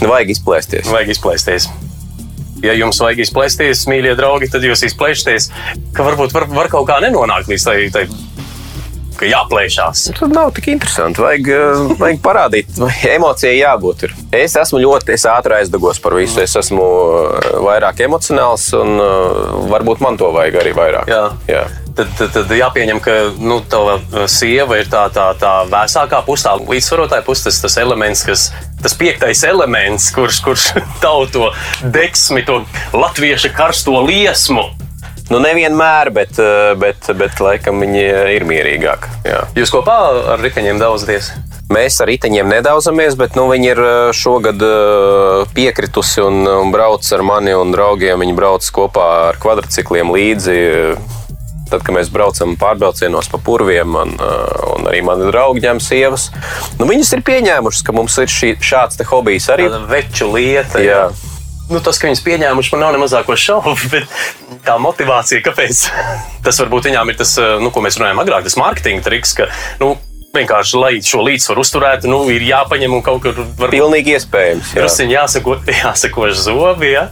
Vajag 0.00 0.32
izplēsties. 0.36 0.88
Vajag 0.88 1.12
izplēsties. 1.12 1.68
Ja 2.64 2.74
jums 2.74 2.98
vajag 3.02 3.22
izplēsties, 3.26 3.86
mīļie 3.90 4.16
draugi, 4.18 4.50
tad 4.50 4.64
jūs 4.66 4.82
izplēšaties. 4.88 5.50
Ka 5.94 6.06
varbūt 6.06 6.34
var, 6.34 6.48
var 6.50 6.70
kaut 6.72 6.88
kā 6.90 6.98
nenonākt 7.04 7.50
līdz 7.52 7.68
tai, 7.68 7.76
tai 7.94 8.06
ka 9.18 9.28
jāplēšās. 9.28 10.04
Tas 10.14 10.30
nav 10.30 10.52
tik 10.56 10.70
interesanti. 10.74 11.22
Vajag, 11.22 11.50
eh, 11.54 11.82
vajag 12.00 12.20
parādīt, 12.24 12.70
vai 12.78 12.92
emocijai 13.16 13.56
jābūt. 13.58 14.06
Ir. 14.06 14.14
Es 14.44 14.56
esmu 14.60 14.82
ļoti 14.84 15.14
es 15.16 15.26
ātri 15.28 15.58
aizdegos 15.58 16.00
par 16.02 16.16
visu. 16.18 16.40
Es 16.44 16.54
esmu 16.58 16.86
eh, 16.86 17.50
vairāk 17.66 18.04
emocionāls, 18.06 18.70
un 18.78 18.94
eh, 19.02 19.68
varbūt 19.74 20.04
man 20.04 20.18
to 20.20 20.30
vajag 20.34 20.62
arī 20.62 20.74
vairāk. 20.78 21.10
Jā. 21.10 21.24
Jā. 21.50 21.66
Tad, 21.98 22.10
tad, 22.14 22.30
tad 22.30 22.52
jāpieņem, 22.54 23.00
ka 23.02 23.14
nu, 23.42 23.58
tava 23.66 23.96
uh, 23.98 24.24
sieva 24.30 24.78
ir 24.78 24.86
tā, 24.86 25.08
tā, 25.10 25.32
tā 25.40 25.54
vēsākā 25.66 26.20
pusē, 26.22 26.52
tā 26.52 26.68
līdzsvarotāja 26.70 27.26
pusē, 27.26 27.48
tas, 27.48 27.58
tas 27.64 27.78
elements, 27.82 28.22
kas, 28.22 28.44
tas 28.84 28.94
piektais 28.94 29.42
elements, 29.48 30.12
kurš, 30.14 30.38
kurš 30.46 30.68
tauto 31.04 31.50
deksmi, 31.82 32.46
to 32.46 32.62
latviešu 32.94 33.50
karsto 33.56 33.98
liesmu. 34.06 34.68
Nu, 35.28 35.36
nevienmēr, 35.44 36.08
bet, 36.14 36.38
eh, 36.40 36.72
bet, 36.80 37.10
bet 37.18 37.40
laikam 37.44 37.82
viņi 37.84 38.04
ir 38.32 38.46
mierīgāki. 38.48 39.10
Jūs 39.58 39.72
kopā 39.74 39.98
ar 40.32 40.40
riteņiem 40.40 40.80
daudzaties? 40.80 41.28
Mēs 41.68 41.98
ar 42.00 42.08
riteņiem 42.08 42.48
nedauzamies, 42.48 43.12
bet 43.20 43.36
nu, 43.36 43.44
viņi 43.50 43.68
ir 43.74 43.82
eh, 43.84 43.98
šogad 44.16 44.62
eh, 44.64 45.42
piekritusi 45.52 46.24
un, 46.24 46.40
un 46.48 46.72
brauc 46.72 47.04
ar 47.12 47.26
mani 47.28 47.52
un 47.52 47.74
draugiem. 47.76 48.24
Viņi 48.24 48.38
brauc 48.38 48.70
kopā 48.72 49.08
ar 49.28 49.42
kvadrcikliem 49.42 50.14
līdzi. 50.16 50.58
Tad, 51.68 51.84
kad 51.84 51.96
mēs 51.96 52.08
braucam 52.12 52.54
pārbraucienos 52.60 53.28
pa 53.28 53.40
purviem, 53.44 53.96
un, 54.00 54.14
un 54.72 54.88
arī 54.88 55.02
mani 55.04 55.28
draugi 55.28 55.64
ņem 55.66 55.82
sievas, 55.84 56.28
nu, 56.80 56.88
viņas 56.88 57.12
ir 57.18 57.24
pieņēmušas, 57.28 57.84
ka 57.84 57.94
mums 57.96 58.16
ir 58.22 58.32
šī, 58.32 58.54
šāds 58.64 59.02
hobijs 59.10 59.50
arī. 59.52 59.68
Tāda 59.68 59.84
veču 59.90 60.30
lieta. 60.32 60.80
Jā. 60.80 61.02
Nu, 61.68 61.82
tas, 61.84 62.00
ka 62.00 62.08
viņas 62.08 62.24
pieņēmuši, 62.24 62.72
man 62.72 62.86
nav 62.86 62.94
ne 62.96 63.02
mazāko 63.02 63.36
šaubu, 63.36 63.76
bet 63.92 64.08
tā 64.64 64.78
motivācija, 64.80 65.44
kāpēc 65.44 65.86
tas 66.46 66.64
varbūt 66.64 66.88
viņām 66.88 67.12
ir 67.12 67.20
tas, 67.20 67.36
nu, 67.60 67.72
ko 67.74 67.84
mēs 67.84 68.00
runājām 68.00 68.24
agrāk, 68.24 68.48
tas 68.48 68.56
mārketinga 68.60 69.04
triks, 69.04 69.36
ka, 69.36 69.50
nu, 69.82 69.96
vienkārši, 70.38 70.76
lai 70.78 70.92
šo 71.04 71.22
līdzsvaru 71.26 71.64
uzturētu, 71.64 72.08
nu, 72.10 72.22
ir 72.32 72.44
jāpaņem 72.48 72.96
un 72.96 73.04
kaut 73.04 73.22
kur 73.24 73.38
var 73.58 73.72
Pilnīgi 73.72 74.16
iespējams. 74.16 74.74
Jā. 74.74 74.82
Drusciņi 74.82 75.16
jāsako, 75.16 75.58
jāsako 75.82 76.32
zobi, 76.36 76.92
ja? 76.94 77.08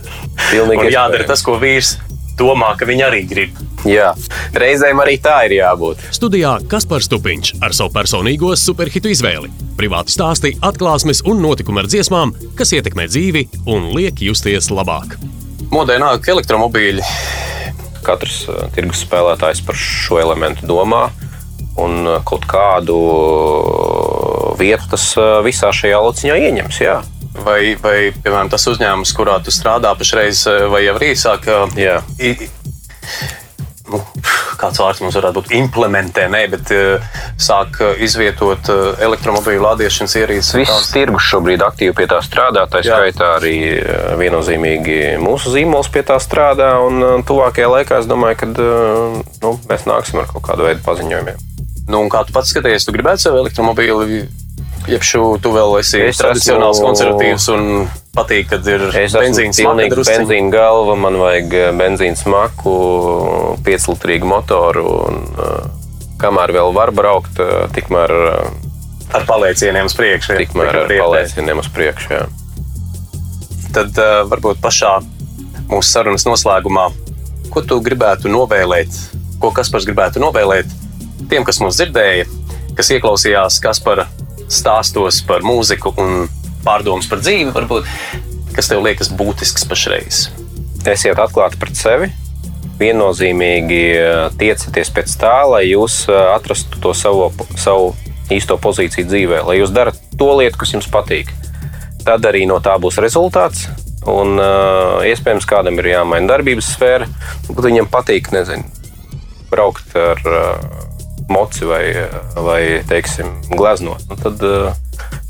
Pilnīgi 0.50 0.88
un 0.88 0.92
jādara 0.92 1.28
tas, 1.28 1.44
ko 1.44 1.56
vīrs 1.60 1.96
domā, 2.38 2.72
ka 2.78 2.86
viņa 2.88 3.06
arī 3.08 3.22
grib. 3.28 3.58
Jā. 3.86 4.12
Reizēm 4.56 5.00
arī 5.02 5.16
tā 5.22 5.36
ir 5.46 5.56
jābūt. 5.60 6.02
Studijā 6.14 6.56
Kaspars 6.70 7.08
Stupiņš 7.08 7.52
ar 7.64 7.74
savu 7.76 7.92
personīgo 7.94 8.52
superhitu 8.58 9.12
izvēli. 9.12 9.52
Privāti 9.78 10.14
stāsti, 10.14 10.54
atklāsmes 10.64 11.22
un 11.28 11.42
notikumi 11.44 11.82
ar 11.82 11.90
dziesmām, 11.90 12.34
kas 12.58 12.74
ietekmē 12.76 13.06
dzīvi 13.10 13.46
un 13.72 13.90
liek 13.96 14.22
justies 14.26 14.70
labāk. 14.74 15.18
Modē 15.72 15.98
nāk 16.02 16.26
elektromobīļi. 16.32 17.04
Katrs 18.06 18.44
uh, 18.50 18.66
tirgus 18.74 19.02
spēlētājs 19.06 19.64
par 19.66 19.78
šo 19.78 20.20
elementu 20.22 20.68
domā. 20.68 21.08
Un 21.82 22.06
uh, 22.06 22.20
kaut 22.26 22.46
kādu 22.48 22.96
uh, 22.96 24.54
vietu 24.60 24.94
tas 24.94 25.10
visā 25.44 25.72
šajā 25.74 26.00
lauciņā 26.00 26.40
ieņems. 26.48 26.80
Jā. 26.84 27.00
Vai, 27.44 27.74
vai, 27.80 27.96
piemēram, 28.12 28.48
tas 28.52 28.64
uzņēmums, 28.70 29.12
kurā 29.16 29.38
tu 29.44 29.52
strādā 29.54 29.92
pašreiz, 29.98 30.46
vai 30.72 30.84
jau 30.86 30.96
arī 30.98 31.12
sāk 31.18 31.48
Jā. 31.76 32.00
i- 32.18 32.48
nu, 33.90 34.00
kāds 34.58 34.80
vārds 34.82 35.00
mums 35.04 35.14
varētu 35.14 35.38
būt, 35.40 35.50
implementē, 35.60 36.26
ne, 36.32 36.42
bet 36.50 36.70
eh, 36.74 37.04
sāk 37.38 37.78
eh, 37.84 38.00
izvietot 38.06 38.70
eh, 38.72 39.04
elektromobīļu 39.06 39.62
lādēšanas 39.62 40.16
ierīces. 40.22 40.54
Viss 40.58 40.90
tirgus 40.94 41.28
šobrīd 41.30 41.62
aktīvi 41.66 41.94
pie 42.00 42.08
tā 42.10 42.18
strādā. 42.24 42.64
Tā 42.70 42.82
skaitā 42.86 43.28
arī 43.38 43.54
viennozīmīgi 44.20 45.16
mūsu 45.22 45.52
zīmols 45.54 45.90
pie 45.94 46.02
tā 46.08 46.18
strādā. 46.22 46.72
Un 46.86 47.22
tuvākajā 47.28 47.68
laikā 47.76 48.00
es 48.02 48.10
domāju, 48.10 48.40
ka 48.42 48.50
nu, 48.56 49.54
mēs 49.70 49.86
nāksim 49.88 50.22
ar 50.22 50.30
kaut 50.32 50.44
kādu 50.48 50.66
veidu 50.66 50.82
paziņojumiem. 50.86 51.44
Nu, 51.86 52.02
kā 52.10 52.24
tu 52.26 52.34
pats 52.34 52.50
skaties, 52.50 52.82
tu 52.88 52.94
gribētu 52.96 53.28
sev 53.28 53.36
elektromobīli, 53.38 54.24
šo 55.02 55.36
tu 55.42 55.50
vēl 55.54 55.78
esi 55.80 56.00
Es 56.06 56.18
tradicionāls, 56.20 56.78
esmu- 56.78 56.86
konservatīvs 56.90 57.46
un 57.54 57.88
patīk, 58.16 58.48
kad 58.52 58.66
ir 58.66 58.80
smaka 58.92 59.88
drusciņi. 59.90 60.06
benzīna 60.06 60.50
galva, 60.54 60.94
man 60.96 61.18
vajag 61.20 61.52
uh, 61.52 61.72
benzīna 61.76 62.16
smaku, 62.16 62.76
5-litrīgu 63.66 64.24
motoru. 64.30 64.86
Un, 65.08 65.20
uh, 65.36 65.66
kamēr 66.22 66.54
vēl 66.56 66.72
var 66.72 66.92
braukt, 66.96 67.38
uh, 67.42 67.66
tikmēr, 67.76 68.10
ar 69.12 69.26
paliecieniem 69.28 69.84
uz 69.90 69.94
priekšu. 69.98 70.38
tikmēr 70.40 70.70
ar 70.72 70.86
priekšā. 70.88 71.04
paliecieniem 71.04 71.58
uz 71.58 71.68
priekšu. 71.68 72.08
jā. 72.14 72.26
Tad 73.76 73.92
uh, 74.00 74.22
varbūt 74.30 74.62
pašā 74.64 74.94
mūsu 75.68 75.90
sarunas 75.90 76.24
noslēgumā, 76.24 76.88
ko 77.52 77.60
tu 77.62 77.80
gribētu 77.84 78.30
novēlēt, 78.32 78.88
ko 79.42 79.50
Kaspars 79.52 79.84
gribētu 79.84 80.22
novēlēt 80.22 80.70
tiem, 81.28 81.44
kas 81.44 81.58
mūs 81.60 81.76
dzirdēja, 81.80 82.24
kas 82.78 82.90
ieklausījās 82.96 83.60
Kaspara 83.60 84.06
stāstos 84.52 85.22
par 85.26 85.44
mūziku 85.46 85.92
un 86.00 86.26
pārdomas 86.66 87.08
par 87.10 87.22
dzīvi, 87.22 87.52
varbūt, 87.54 87.88
kas 88.56 88.70
tev 88.70 88.84
liekas 88.86 89.10
būtisks 89.14 89.66
pašreiz. 89.68 90.26
Esiet 90.86 91.18
atklāti 91.18 91.58
pret 91.60 91.78
sevi. 91.78 92.10
Viennozīmīgi 92.76 93.80
eh, 93.96 94.10
tiecieties 94.38 94.92
pēc 94.92 95.14
tā, 95.20 95.38
lai 95.48 95.64
jūs 95.70 96.04
eh, 96.10 96.18
atrastu 96.34 96.80
to 96.82 96.92
savu, 96.94 97.30
savu 97.56 97.94
īsto 98.32 98.58
pozīciju 98.60 99.08
dzīvē, 99.08 99.42
lai 99.48 99.58
jūs 99.60 99.72
darat 99.74 99.98
to 100.18 100.28
lietu, 100.38 100.60
kas 100.60 100.74
jums 100.74 100.88
patīk. 100.92 101.32
Tad 102.06 102.26
arī 102.28 102.44
no 102.46 102.60
tā 102.62 102.76
būs 102.82 103.00
rezultāts. 103.02 103.66
Un, 104.06 104.36
uh, 104.38 105.02
iespējams, 105.02 105.48
kādam 105.50 105.80
ir 105.80 105.88
jāmaina 105.90 106.30
darbības 106.30 106.68
sfēra, 106.76 107.08
bet 107.48 107.64
viņam 107.64 107.88
patīk, 107.90 108.28
nezinu, 108.30 108.62
braukt 109.50 109.96
ar 109.98 110.20
uh, 110.30 110.60
moci 111.28 111.64
vai, 111.68 111.84
vai 112.34 112.60
teiksim, 112.88 113.32
gleznot. 113.50 114.04
Nu, 114.10 114.18
tad 114.20 114.42
uh, 114.46 114.76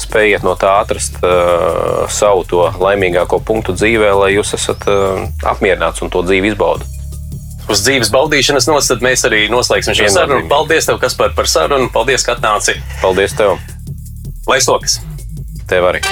spējiet 0.01 0.45
no 0.47 0.57
tā 0.61 0.79
atrast 0.83 1.19
uh, 1.23 2.05
savu 2.13 2.45
to 2.49 2.67
laimīgāko 2.81 3.41
punktu 3.45 3.77
dzīvē, 3.77 4.13
lai 4.21 4.35
jūs 4.37 4.55
esat 4.59 4.87
uh, 4.91 5.25
apmierināts 5.49 6.05
un 6.05 6.13
to 6.13 6.23
dzīvi 6.27 6.53
izbaudat. 6.55 6.93
Uz 7.67 7.83
dzīves 7.83 8.13
baudīšanas 8.15 8.69
nots, 8.71 8.91
tad 8.93 9.03
mēs 9.03 9.25
arī 9.27 9.47
noslēgsim 9.51 9.97
šo 9.99 10.07
sarunu. 10.15 10.47
Paldies, 10.51 10.87
tev, 10.87 11.01
Kaspar, 11.03 11.33
par 11.35 11.51
sarunu. 11.51 11.91
Paldies, 11.91 12.23
ka 12.23 12.37
atnāci. 12.37 12.77
Paldies 13.03 13.35
tev! 13.35 13.57
Lai 14.47 14.61
sokas! 14.63 15.01
Tev 15.67 15.89
arī! 15.91 16.05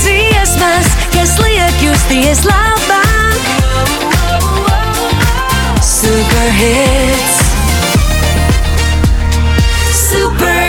Dziesmas, 0.00 0.88
kas 1.12 1.36
liek 1.44 1.84
justies 1.84 2.46
labāk. 2.48 3.09
Super 6.00 6.50
hits. 6.60 7.36
Super 9.92 10.59